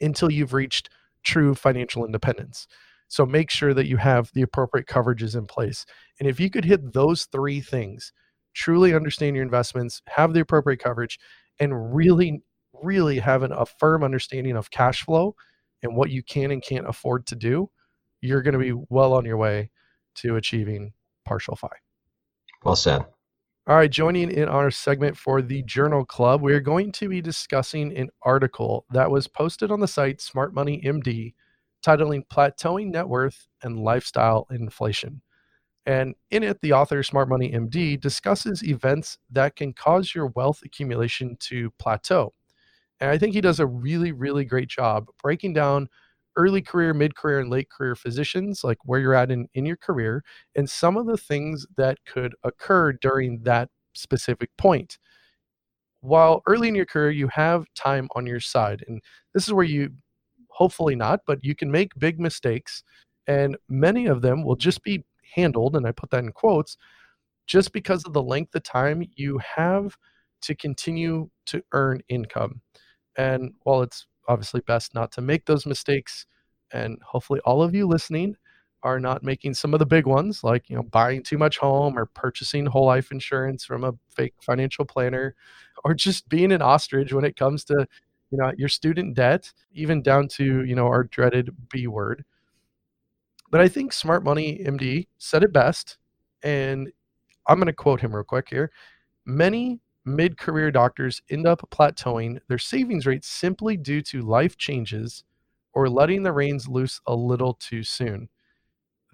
until 0.00 0.30
you've 0.30 0.52
reached 0.52 0.88
true 1.22 1.54
financial 1.54 2.04
independence. 2.04 2.66
So 3.08 3.24
make 3.24 3.50
sure 3.50 3.74
that 3.74 3.86
you 3.86 3.96
have 3.98 4.30
the 4.32 4.42
appropriate 4.42 4.86
coverages 4.86 5.36
in 5.36 5.46
place. 5.46 5.84
And 6.18 6.28
if 6.28 6.40
you 6.40 6.50
could 6.50 6.64
hit 6.64 6.92
those 6.92 7.26
three 7.26 7.60
things, 7.60 8.12
truly 8.54 8.94
understand 8.94 9.36
your 9.36 9.44
investments, 9.44 10.02
have 10.08 10.32
the 10.32 10.40
appropriate 10.40 10.80
coverage, 10.80 11.18
and 11.58 11.94
really, 11.94 12.42
really 12.72 13.18
have 13.18 13.42
an, 13.42 13.52
a 13.52 13.66
firm 13.66 14.02
understanding 14.02 14.56
of 14.56 14.70
cash 14.70 15.04
flow 15.04 15.36
and 15.82 15.96
what 15.96 16.10
you 16.10 16.22
can 16.22 16.50
and 16.50 16.62
can't 16.62 16.88
afford 16.88 17.26
to 17.26 17.36
do, 17.36 17.70
you're 18.20 18.42
going 18.42 18.58
to 18.58 18.58
be 18.58 18.72
well 18.88 19.12
on 19.12 19.24
your 19.24 19.36
way 19.36 19.70
to 20.16 20.36
achieving 20.36 20.92
partial 21.24 21.54
FI. 21.54 21.68
Well 22.66 22.74
said. 22.74 23.06
All 23.68 23.76
right, 23.76 23.88
joining 23.88 24.28
in 24.28 24.48
our 24.48 24.72
segment 24.72 25.16
for 25.16 25.40
the 25.40 25.62
Journal 25.62 26.04
Club, 26.04 26.42
we're 26.42 26.58
going 26.58 26.90
to 26.92 27.08
be 27.08 27.20
discussing 27.20 27.96
an 27.96 28.10
article 28.22 28.86
that 28.90 29.08
was 29.08 29.28
posted 29.28 29.70
on 29.70 29.78
the 29.78 29.86
site 29.86 30.20
Smart 30.20 30.52
Money 30.52 30.82
MD 30.84 31.34
titling 31.86 32.26
Plateauing 32.26 32.90
Net 32.90 33.08
Worth 33.08 33.46
and 33.62 33.78
Lifestyle 33.78 34.48
Inflation. 34.50 35.22
And 35.86 36.16
in 36.32 36.42
it, 36.42 36.60
the 36.60 36.72
author, 36.72 37.04
Smart 37.04 37.28
Money 37.28 37.52
MD, 37.52 38.00
discusses 38.00 38.64
events 38.64 39.18
that 39.30 39.54
can 39.54 39.72
cause 39.72 40.12
your 40.12 40.26
wealth 40.34 40.62
accumulation 40.64 41.36
to 41.42 41.70
plateau. 41.78 42.34
And 42.98 43.10
I 43.10 43.16
think 43.16 43.32
he 43.32 43.40
does 43.40 43.60
a 43.60 43.66
really, 43.68 44.10
really 44.10 44.44
great 44.44 44.68
job 44.68 45.06
breaking 45.22 45.52
down 45.52 45.88
early 46.36 46.62
career, 46.62 46.94
mid 46.94 47.16
career, 47.16 47.40
and 47.40 47.50
late 47.50 47.70
career 47.70 47.94
physicians, 47.94 48.62
like 48.62 48.78
where 48.84 49.00
you're 49.00 49.14
at 49.14 49.30
in, 49.30 49.48
in 49.54 49.66
your 49.66 49.76
career, 49.76 50.22
and 50.54 50.68
some 50.68 50.96
of 50.96 51.06
the 51.06 51.16
things 51.16 51.66
that 51.76 51.98
could 52.06 52.34
occur 52.44 52.92
during 52.92 53.42
that 53.42 53.68
specific 53.94 54.50
point. 54.56 54.98
While 56.00 56.42
early 56.46 56.68
in 56.68 56.74
your 56.74 56.86
career, 56.86 57.10
you 57.10 57.28
have 57.28 57.64
time 57.74 58.08
on 58.14 58.26
your 58.26 58.40
side. 58.40 58.84
And 58.86 59.00
this 59.34 59.46
is 59.46 59.52
where 59.52 59.64
you, 59.64 59.90
hopefully 60.48 60.94
not, 60.94 61.20
but 61.26 61.42
you 61.42 61.54
can 61.54 61.70
make 61.70 61.98
big 61.98 62.20
mistakes. 62.20 62.82
And 63.26 63.56
many 63.68 64.06
of 64.06 64.22
them 64.22 64.44
will 64.44 64.56
just 64.56 64.82
be 64.82 65.04
handled, 65.34 65.74
and 65.74 65.86
I 65.86 65.92
put 65.92 66.10
that 66.10 66.22
in 66.22 66.32
quotes, 66.32 66.76
just 67.46 67.72
because 67.72 68.04
of 68.04 68.12
the 68.12 68.22
length 68.22 68.54
of 68.54 68.62
time 68.62 69.04
you 69.16 69.38
have 69.38 69.96
to 70.42 70.54
continue 70.54 71.28
to 71.46 71.62
earn 71.72 72.02
income. 72.08 72.60
And 73.16 73.54
while 73.62 73.82
it's 73.82 74.06
obviously 74.28 74.60
best 74.60 74.94
not 74.94 75.12
to 75.12 75.20
make 75.20 75.44
those 75.46 75.66
mistakes. 75.66 76.26
And 76.72 76.98
hopefully, 77.02 77.40
all 77.44 77.62
of 77.62 77.74
you 77.74 77.86
listening 77.86 78.36
are 78.82 79.00
not 79.00 79.22
making 79.22 79.54
some 79.54 79.74
of 79.74 79.80
the 79.80 79.86
big 79.86 80.06
ones, 80.06 80.44
like 80.44 80.68
you 80.68 80.76
know, 80.76 80.82
buying 80.82 81.22
too 81.22 81.38
much 81.38 81.58
home 81.58 81.98
or 81.98 82.06
purchasing 82.06 82.66
whole 82.66 82.86
life 82.86 83.10
insurance 83.10 83.64
from 83.64 83.84
a 83.84 83.94
fake 84.10 84.34
financial 84.40 84.84
planner, 84.84 85.34
or 85.84 85.94
just 85.94 86.28
being 86.28 86.52
an 86.52 86.62
ostrich 86.62 87.12
when 87.12 87.24
it 87.24 87.36
comes 87.36 87.64
to 87.64 87.86
you 88.30 88.38
know 88.38 88.52
your 88.56 88.68
student 88.68 89.14
debt, 89.14 89.52
even 89.72 90.02
down 90.02 90.28
to 90.28 90.64
you 90.64 90.74
know 90.74 90.86
our 90.86 91.04
dreaded 91.04 91.50
B 91.70 91.86
word. 91.86 92.24
But 93.50 93.60
I 93.60 93.68
think 93.68 93.92
Smart 93.92 94.24
Money 94.24 94.60
MD 94.64 95.06
said 95.18 95.42
it 95.44 95.52
best, 95.52 95.98
and 96.42 96.90
I'm 97.46 97.58
going 97.58 97.66
to 97.66 97.72
quote 97.72 98.00
him 98.00 98.14
real 98.14 98.24
quick 98.24 98.48
here. 98.48 98.72
Many 99.24 99.80
mid 100.06 100.38
career 100.38 100.70
doctors 100.70 101.20
end 101.28 101.46
up 101.46 101.68
plateauing 101.70 102.38
their 102.48 102.58
savings 102.58 103.04
rates 103.04 103.28
simply 103.28 103.76
due 103.76 104.00
to 104.00 104.22
life 104.22 104.56
changes 104.56 105.24
or 105.74 105.90
letting 105.90 106.22
the 106.22 106.32
reins 106.32 106.68
loose 106.68 107.00
a 107.06 107.14
little 107.14 107.54
too 107.54 107.82
soon. 107.82 108.28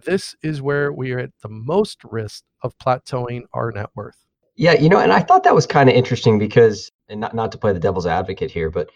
This 0.04 0.36
is 0.42 0.62
where 0.62 0.92
we 0.92 1.12
are 1.12 1.18
at 1.18 1.30
the 1.42 1.48
most 1.48 2.04
risk 2.04 2.44
of 2.62 2.76
plateauing 2.78 3.42
our 3.52 3.72
net 3.72 3.90
worth. 3.94 4.18
Yeah, 4.54 4.74
you 4.74 4.88
know, 4.88 4.98
and 4.98 5.12
I 5.12 5.20
thought 5.20 5.44
that 5.44 5.54
was 5.54 5.66
kind 5.66 5.88
of 5.88 5.94
interesting 5.94 6.38
because, 6.38 6.92
and 7.08 7.20
not, 7.20 7.34
not 7.34 7.52
to 7.52 7.58
play 7.58 7.72
the 7.72 7.80
devil's 7.80 8.06
advocate 8.06 8.50
here, 8.50 8.70
but 8.70 8.90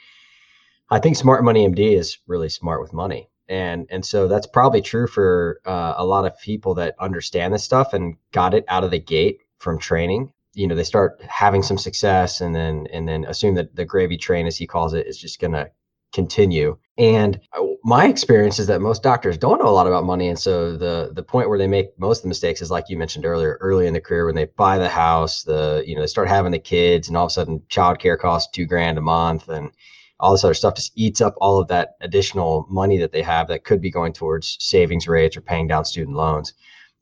I 0.90 1.00
think 1.00 1.16
Smart 1.16 1.44
Money 1.44 1.66
MD 1.66 1.96
is 1.96 2.18
really 2.26 2.48
smart 2.48 2.80
with 2.80 2.92
money. 2.92 3.28
And 3.48 3.87
and 3.90 4.04
so 4.04 4.26
that's 4.26 4.46
probably 4.46 4.82
true 4.82 5.06
for 5.06 5.61
uh, 5.64 5.94
a 5.96 6.04
lot 6.04 6.26
of 6.26 6.38
people 6.40 6.74
that 6.74 6.96
understand 6.98 7.54
this 7.54 7.62
stuff 7.62 7.92
and 7.92 8.16
got 8.32 8.54
it 8.54 8.64
out 8.66 8.82
of 8.82 8.90
the 8.90 8.98
gate 8.98 9.40
from 9.59 9.78
training 9.78 10.32
you 10.56 10.66
know 10.66 10.74
they 10.74 10.84
start 10.84 11.20
having 11.28 11.62
some 11.62 11.78
success 11.78 12.40
and 12.40 12.54
then 12.54 12.86
and 12.92 13.06
then 13.06 13.24
assume 13.26 13.54
that 13.54 13.76
the 13.76 13.84
gravy 13.84 14.16
train 14.16 14.46
as 14.46 14.56
he 14.56 14.66
calls 14.66 14.94
it 14.94 15.06
is 15.06 15.18
just 15.18 15.38
going 15.38 15.52
to 15.52 15.70
continue. 16.12 16.78
And 16.96 17.38
uh, 17.52 17.62
my 17.84 18.06
experience 18.06 18.58
is 18.58 18.66
that 18.68 18.80
most 18.80 19.02
doctors 19.02 19.36
don't 19.36 19.58
know 19.58 19.68
a 19.68 19.76
lot 19.78 19.86
about 19.86 20.04
money. 20.04 20.28
And 20.28 20.38
so 20.38 20.74
the 20.76 21.10
the 21.12 21.22
point 21.22 21.50
where 21.50 21.58
they 21.58 21.66
make 21.66 21.98
most 21.98 22.18
of 22.18 22.22
the 22.22 22.28
mistakes 22.28 22.62
is 22.62 22.70
like 22.70 22.88
you 22.88 22.96
mentioned 22.96 23.26
earlier 23.26 23.58
early 23.60 23.86
in 23.86 23.92
the 23.92 24.00
career 24.00 24.24
when 24.24 24.34
they 24.34 24.46
buy 24.46 24.78
the 24.78 24.88
house 24.88 25.42
the 25.42 25.84
you 25.86 25.94
know 25.94 26.00
they 26.00 26.06
start 26.06 26.28
having 26.28 26.52
the 26.52 26.58
kids 26.58 27.08
and 27.08 27.16
all 27.16 27.26
of 27.26 27.30
a 27.30 27.34
sudden 27.34 27.60
childcare 27.68 28.18
costs 28.18 28.50
two 28.50 28.64
grand 28.64 28.96
a 28.96 29.02
month 29.02 29.48
and 29.48 29.70
all 30.18 30.32
this 30.32 30.44
other 30.44 30.54
stuff 30.54 30.74
just 30.74 30.92
eats 30.94 31.20
up 31.20 31.34
all 31.38 31.58
of 31.58 31.68
that 31.68 31.96
additional 32.00 32.66
money 32.70 32.96
that 32.96 33.12
they 33.12 33.20
have 33.20 33.48
that 33.48 33.64
could 33.64 33.82
be 33.82 33.90
going 33.90 34.14
towards 34.14 34.56
savings 34.58 35.06
rates 35.06 35.36
or 35.36 35.42
paying 35.42 35.68
down 35.68 35.84
student 35.84 36.16
loans 36.16 36.54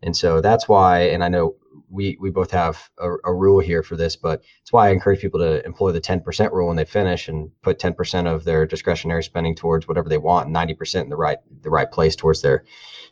and 0.02 0.16
so 0.16 0.40
that's 0.40 0.68
why 0.68 1.00
and 1.00 1.22
i 1.24 1.28
know 1.28 1.56
we 1.94 2.16
we 2.20 2.30
both 2.30 2.50
have 2.50 2.90
a, 2.98 3.10
a, 3.24 3.32
rule 3.32 3.60
here 3.60 3.82
for 3.82 3.96
this, 3.96 4.16
but 4.16 4.42
it's 4.62 4.72
why 4.72 4.88
I 4.88 4.92
encourage 4.92 5.20
people 5.20 5.40
to 5.40 5.64
employ 5.64 5.92
the 5.92 6.00
10% 6.00 6.52
rule 6.52 6.66
when 6.66 6.76
they 6.76 6.84
finish 6.84 7.28
and 7.28 7.50
put 7.62 7.78
10% 7.78 8.26
of 8.26 8.44
their 8.44 8.66
discretionary 8.66 9.22
spending 9.22 9.54
towards 9.54 9.86
whatever 9.86 10.08
they 10.08 10.18
want, 10.18 10.48
90% 10.48 11.02
in 11.02 11.08
the 11.08 11.16
right 11.16 11.38
the 11.62 11.70
right 11.70 11.90
place 11.90 12.16
towards 12.16 12.42
their 12.42 12.64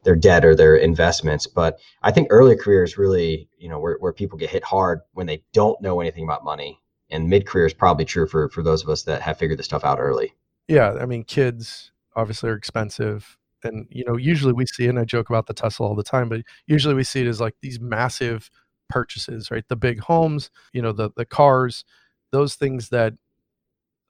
their 0.04 0.16
debt 0.16 0.44
or 0.44 0.54
their 0.54 0.76
investments. 0.76 1.46
But 1.46 1.78
I 2.02 2.10
think 2.10 2.28
early 2.30 2.56
career 2.56 2.82
is 2.82 2.98
really 2.98 3.48
you 3.58 3.68
know 3.68 3.78
where, 3.78 3.96
where 3.98 4.12
people 4.12 4.38
get 4.38 4.50
hit 4.50 4.64
hard 4.64 5.00
when 5.12 5.26
they 5.26 5.44
don't 5.52 5.80
know 5.80 6.00
anything 6.00 6.24
about 6.24 6.44
money, 6.44 6.80
and 7.10 7.28
mid 7.28 7.46
career 7.46 7.66
is 7.66 7.74
probably 7.74 8.04
true 8.04 8.26
for 8.26 8.48
for 8.48 8.62
those 8.62 8.82
of 8.82 8.88
us 8.88 9.04
that 9.04 9.22
have 9.22 9.38
figured 9.38 9.58
this 9.58 9.66
stuff 9.66 9.84
out 9.84 10.00
early. 10.00 10.34
Yeah, 10.68 10.92
I 11.00 11.06
mean, 11.06 11.24
kids 11.24 11.92
obviously 12.14 12.50
are 12.50 12.56
expensive 12.56 13.38
and 13.64 13.86
you 13.90 14.04
know 14.04 14.16
usually 14.16 14.52
we 14.52 14.66
see 14.66 14.86
and 14.86 14.98
i 14.98 15.04
joke 15.04 15.30
about 15.30 15.46
the 15.46 15.54
tesla 15.54 15.86
all 15.86 15.94
the 15.94 16.02
time 16.02 16.28
but 16.28 16.42
usually 16.66 16.94
we 16.94 17.04
see 17.04 17.20
it 17.20 17.26
as 17.26 17.40
like 17.40 17.54
these 17.60 17.80
massive 17.80 18.50
purchases, 18.92 19.50
right? 19.50 19.64
The 19.68 19.76
big 19.76 19.98
homes, 19.98 20.50
you 20.72 20.82
know, 20.82 20.92
the 20.92 21.10
the 21.16 21.24
cars, 21.24 21.84
those 22.30 22.54
things 22.54 22.90
that 22.90 23.14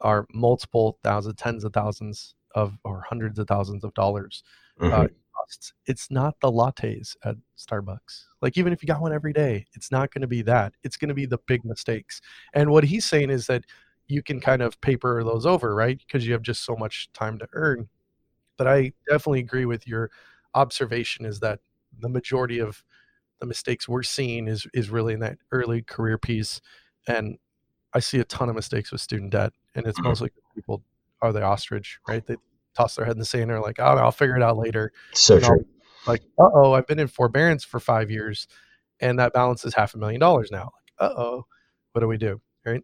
are 0.01 0.27
multiple 0.35 0.99
thousands, 1.05 1.37
tens 1.37 1.65
of 1.65 1.73
thousands 1.73 2.35
of 2.55 2.77
or 2.85 3.05
hundreds 3.09 3.39
of 3.39 3.47
thousands 3.47 3.85
of 3.85 3.95
dollars 3.95 4.43
uh, 4.81 4.85
mm-hmm. 4.85 5.01
uh, 5.01 5.07
costs. 5.37 5.73
It's 5.87 6.11
not 6.11 6.35
the 6.41 6.51
lattes 6.51 7.17
at 7.25 7.37
Starbucks. 7.57 8.25
Like 8.43 8.59
even 8.59 8.73
if 8.73 8.83
you 8.83 8.89
got 8.89 9.01
one 9.01 9.13
every 9.13 9.33
day, 9.33 9.67
it's 9.75 9.93
not 9.93 10.13
going 10.13 10.23
to 10.23 10.29
be 10.29 10.43
that. 10.43 10.75
It's 10.83 10.97
going 10.97 11.09
to 11.09 11.15
be 11.15 11.27
the 11.27 11.39
big 11.47 11.65
mistakes. 11.65 12.21
And 12.53 12.71
what 12.71 12.85
he's 12.85 13.05
saying 13.05 13.31
is 13.31 13.47
that 13.47 13.65
you 14.09 14.23
can 14.23 14.41
kind 14.41 14.63
of 14.63 14.79
paper 14.81 15.23
those 15.23 15.47
over, 15.47 15.75
right? 15.75 15.99
Because 15.99 16.27
you 16.27 16.33
have 16.33 16.43
just 16.43 16.65
so 16.65 16.75
much 16.75 17.09
time 17.13 17.39
to 17.39 17.47
earn. 17.53 17.89
But 18.63 18.73
I 18.73 18.93
definitely 19.09 19.41
agree 19.41 19.65
with 19.65 19.89
your 19.89 20.09
observation 20.55 21.27
is 21.27 21.41
that 21.41 21.59
the 21.99 22.09
majority 22.09 22.61
of 22.61 22.85
the 23.41 23.47
mistakes 23.47 23.89
we're 23.89 24.05
seeing 24.05 24.47
is 24.47 24.69
is 24.73 24.89
really 24.89 25.15
in 25.15 25.19
that 25.19 25.37
early 25.51 25.83
career 25.83 26.17
piece 26.17 26.61
and 27.09 27.39
i 27.93 27.99
see 27.99 28.21
a 28.21 28.25
ton 28.25 28.49
of 28.49 28.55
mistakes 28.55 28.93
with 28.93 29.01
student 29.01 29.33
debt 29.33 29.53
and 29.75 29.85
it's 29.85 29.99
mm-hmm. 29.99 30.11
mostly 30.11 30.31
people 30.55 30.85
are 31.23 31.33
the 31.33 31.43
ostrich 31.43 31.99
right? 32.07 32.25
They 32.25 32.37
toss 32.77 32.95
their 32.95 33.05
head 33.05 33.15
in 33.15 33.19
the 33.19 33.25
sand 33.25 33.51
and 33.51 33.53
are 33.53 33.61
like 33.61 33.81
oh 33.81 33.97
i'll 33.97 34.13
figure 34.13 34.37
it 34.37 34.43
out 34.43 34.57
later 34.57 34.93
so 35.13 35.41
true. 35.41 35.67
like 36.07 36.23
uh-oh 36.39 36.75
i've 36.75 36.87
been 36.87 37.01
in 37.01 37.09
forbearance 37.09 37.65
for 37.65 37.81
five 37.81 38.13
years 38.13 38.47
and 39.01 39.19
that 39.19 39.33
balance 39.33 39.65
is 39.65 39.75
half 39.75 39.95
a 39.95 39.99
million 39.99 40.21
dollars 40.21 40.53
now 40.53 40.71
like 41.01 41.11
uh-oh 41.11 41.45
what 41.93 42.01
do 42.01 42.07
we 42.07 42.17
do? 42.17 42.41
Right 42.65 42.83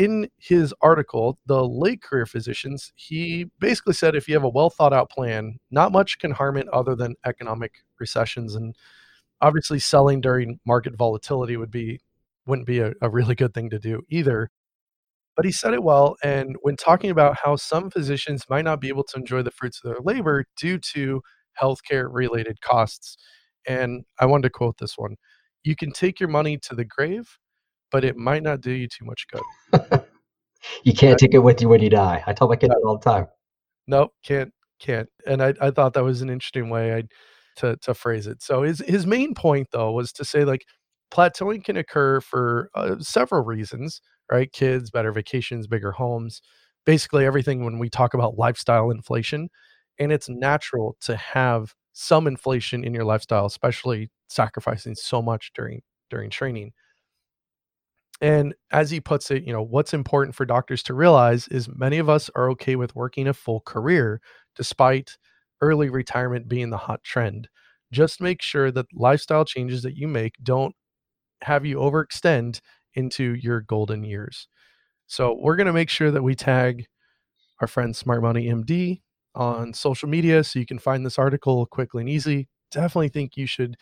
in 0.00 0.30
his 0.38 0.72
article, 0.80 1.38
The 1.44 1.68
Late 1.68 2.00
Career 2.00 2.24
Physicians, 2.24 2.90
he 2.96 3.50
basically 3.58 3.92
said 3.92 4.14
if 4.14 4.28
you 4.28 4.34
have 4.34 4.44
a 4.44 4.48
well 4.48 4.70
thought 4.70 4.94
out 4.94 5.10
plan, 5.10 5.58
not 5.70 5.92
much 5.92 6.18
can 6.18 6.30
harm 6.30 6.56
it 6.56 6.66
other 6.68 6.96
than 6.96 7.16
economic 7.26 7.74
recessions 7.98 8.54
and 8.54 8.74
obviously 9.42 9.78
selling 9.78 10.22
during 10.22 10.58
market 10.66 10.96
volatility 10.96 11.58
would 11.58 11.70
be 11.70 12.00
wouldn't 12.46 12.66
be 12.66 12.78
a, 12.78 12.94
a 13.02 13.10
really 13.10 13.34
good 13.34 13.52
thing 13.52 13.68
to 13.68 13.78
do 13.78 14.00
either. 14.08 14.50
But 15.36 15.44
he 15.44 15.52
said 15.52 15.74
it 15.74 15.82
well 15.82 16.16
and 16.24 16.56
when 16.62 16.76
talking 16.76 17.10
about 17.10 17.36
how 17.44 17.56
some 17.56 17.90
physicians 17.90 18.46
might 18.48 18.64
not 18.64 18.80
be 18.80 18.88
able 18.88 19.04
to 19.04 19.18
enjoy 19.18 19.42
the 19.42 19.50
fruits 19.50 19.82
of 19.84 19.90
their 19.90 20.00
labor 20.02 20.46
due 20.56 20.78
to 20.78 21.20
healthcare 21.60 22.08
related 22.10 22.60
costs 22.62 23.18
and 23.66 24.04
i 24.20 24.24
wanted 24.24 24.44
to 24.44 24.50
quote 24.50 24.78
this 24.78 24.96
one 24.96 25.16
you 25.64 25.76
can 25.76 25.90
take 25.90 26.20
your 26.20 26.28
money 26.28 26.56
to 26.56 26.74
the 26.74 26.84
grave 26.84 27.38
but 27.90 28.04
it 28.04 28.16
might 28.16 28.42
not 28.42 28.60
do 28.60 28.70
you 28.70 28.88
too 28.88 29.04
much 29.04 29.26
good 29.28 30.02
you 30.84 30.92
can't 30.92 31.18
take 31.18 31.34
it 31.34 31.38
with 31.38 31.60
you 31.60 31.68
when 31.68 31.82
you 31.82 31.90
die 31.90 32.22
i 32.26 32.32
tell 32.32 32.48
my 32.48 32.56
kids 32.56 32.72
no. 32.82 32.88
all 32.88 32.98
the 32.98 33.04
time 33.04 33.26
nope 33.86 34.12
can't 34.24 34.52
can't 34.80 35.08
and 35.26 35.42
I, 35.42 35.54
I 35.60 35.70
thought 35.70 35.94
that 35.94 36.04
was 36.04 36.22
an 36.22 36.30
interesting 36.30 36.70
way 36.70 36.94
i 36.94 37.02
to 37.60 37.76
to 37.82 37.94
phrase 37.94 38.26
it. 38.26 38.42
So 38.42 38.62
his 38.62 38.82
his 38.86 39.06
main 39.06 39.34
point 39.34 39.68
though 39.72 39.92
was 39.92 40.12
to 40.14 40.24
say 40.24 40.44
like 40.44 40.64
plateauing 41.12 41.64
can 41.64 41.76
occur 41.76 42.20
for 42.20 42.70
uh, 42.74 42.96
several 43.00 43.44
reasons, 43.44 44.00
right? 44.30 44.50
Kids, 44.52 44.90
better 44.90 45.12
vacations, 45.12 45.66
bigger 45.66 45.92
homes, 45.92 46.40
basically 46.86 47.26
everything 47.26 47.64
when 47.64 47.78
we 47.78 47.90
talk 47.90 48.14
about 48.14 48.38
lifestyle 48.38 48.90
inflation. 48.90 49.48
And 49.98 50.12
it's 50.12 50.28
natural 50.28 50.96
to 51.02 51.16
have 51.16 51.74
some 51.92 52.26
inflation 52.26 52.84
in 52.84 52.94
your 52.94 53.04
lifestyle, 53.04 53.44
especially 53.46 54.10
sacrificing 54.28 54.94
so 54.94 55.20
much 55.20 55.50
during 55.54 55.82
during 56.10 56.30
training. 56.30 56.72
And 58.20 58.54
as 58.70 58.90
he 58.90 59.00
puts 59.00 59.30
it, 59.30 59.44
you 59.44 59.52
know, 59.52 59.62
what's 59.62 59.94
important 59.94 60.34
for 60.34 60.44
doctors 60.44 60.82
to 60.84 60.94
realize 60.94 61.48
is 61.48 61.68
many 61.74 61.98
of 61.98 62.08
us 62.08 62.30
are 62.34 62.50
okay 62.50 62.76
with 62.76 62.94
working 62.94 63.26
a 63.28 63.34
full 63.34 63.60
career 63.60 64.20
despite 64.56 65.16
early 65.62 65.88
retirement 65.88 66.48
being 66.48 66.70
the 66.70 66.76
hot 66.76 67.02
trend. 67.02 67.48
Just 67.92 68.20
make 68.20 68.42
sure 68.42 68.70
that 68.72 68.86
lifestyle 68.94 69.44
changes 69.44 69.82
that 69.82 69.96
you 69.96 70.06
make 70.06 70.34
don't 70.42 70.74
have 71.42 71.66
you 71.66 71.76
overextend 71.78 72.60
into 72.94 73.34
your 73.34 73.60
golden 73.62 74.04
years. 74.04 74.48
So 75.06 75.36
we're 75.40 75.56
going 75.56 75.68
to 75.68 75.72
make 75.72 75.90
sure 75.90 76.10
that 76.10 76.22
we 76.22 76.34
tag 76.34 76.86
our 77.60 77.66
friend 77.68 77.94
Smart 77.94 78.22
Money 78.22 78.48
MD 78.48 79.02
on 79.34 79.74
social 79.74 80.08
media 80.08 80.42
so 80.44 80.58
you 80.58 80.66
can 80.66 80.78
find 80.78 81.04
this 81.04 81.18
article 81.18 81.66
quickly 81.66 82.02
and 82.02 82.08
easy. 82.10 82.48
Definitely 82.70 83.08
think 83.10 83.36
you 83.36 83.46
should 83.46 83.76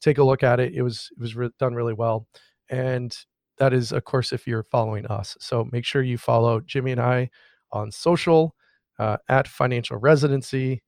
take 0.00 0.18
a 0.18 0.24
look 0.24 0.42
at 0.42 0.60
it. 0.60 0.74
It 0.74 0.82
was 0.82 1.10
it 1.16 1.20
was 1.20 1.36
re- 1.36 1.50
done 1.58 1.74
really 1.74 1.94
well. 1.94 2.26
And 2.70 3.16
that 3.60 3.72
is 3.72 3.92
of 3.92 4.04
course 4.04 4.32
if 4.32 4.46
you're 4.46 4.64
following 4.64 5.06
us. 5.06 5.36
So 5.38 5.68
make 5.70 5.84
sure 5.84 6.02
you 6.02 6.18
follow 6.18 6.60
Jimmy 6.60 6.90
and 6.92 7.00
I 7.00 7.30
on 7.70 7.92
social 7.92 8.56
uh, 8.98 9.18
at 9.28 9.46
financial 9.46 9.98
residency 9.98 10.82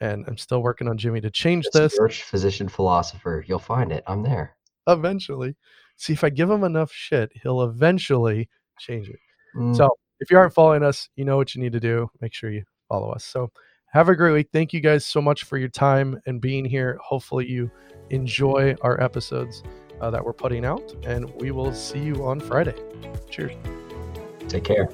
and 0.00 0.24
I'm 0.26 0.36
still 0.36 0.60
working 0.62 0.88
on 0.88 0.98
Jimmy 0.98 1.20
to 1.20 1.30
change 1.30 1.64
Just 1.66 1.74
this 1.74 1.96
search 1.96 2.22
physician 2.24 2.68
philosopher. 2.68 3.44
You'll 3.46 3.60
find 3.60 3.92
it. 3.92 4.02
I'm 4.08 4.22
there. 4.24 4.56
eventually. 4.88 5.54
See 5.96 6.12
if 6.12 6.24
I 6.24 6.30
give 6.30 6.50
him 6.50 6.64
enough 6.64 6.90
shit, 6.92 7.30
he'll 7.42 7.62
eventually 7.62 8.48
change 8.80 9.08
it. 9.08 9.20
Mm, 9.56 9.76
So 9.76 9.88
if 10.18 10.30
you 10.30 10.36
aren't 10.38 10.52
following 10.52 10.82
us, 10.82 11.08
you 11.14 11.24
know 11.24 11.36
what 11.36 11.54
you 11.54 11.62
need 11.62 11.72
to 11.72 11.80
do. 11.80 12.10
Make 12.20 12.34
sure 12.34 12.50
you 12.50 12.64
follow 12.88 13.10
us. 13.12 13.24
So 13.24 13.50
have 13.92 14.08
a 14.08 14.16
great 14.16 14.32
week. 14.32 14.48
Thank 14.52 14.72
you 14.72 14.80
guys 14.80 15.04
so 15.06 15.20
much 15.22 15.44
for 15.44 15.56
your 15.56 15.68
time 15.68 16.18
and 16.26 16.40
being 16.40 16.64
here. 16.64 16.98
Hopefully 17.02 17.46
you 17.48 17.70
enjoy 18.10 18.74
our 18.82 19.00
episodes 19.00 19.62
uh, 20.00 20.10
that 20.10 20.24
we're 20.24 20.32
putting 20.32 20.64
out, 20.64 20.94
and 21.04 21.32
we 21.40 21.50
will 21.50 21.72
see 21.72 22.00
you 22.00 22.24
on 22.26 22.40
Friday. 22.40 22.74
Cheers. 23.30 23.52
take 24.48 24.64
care. 24.64 24.88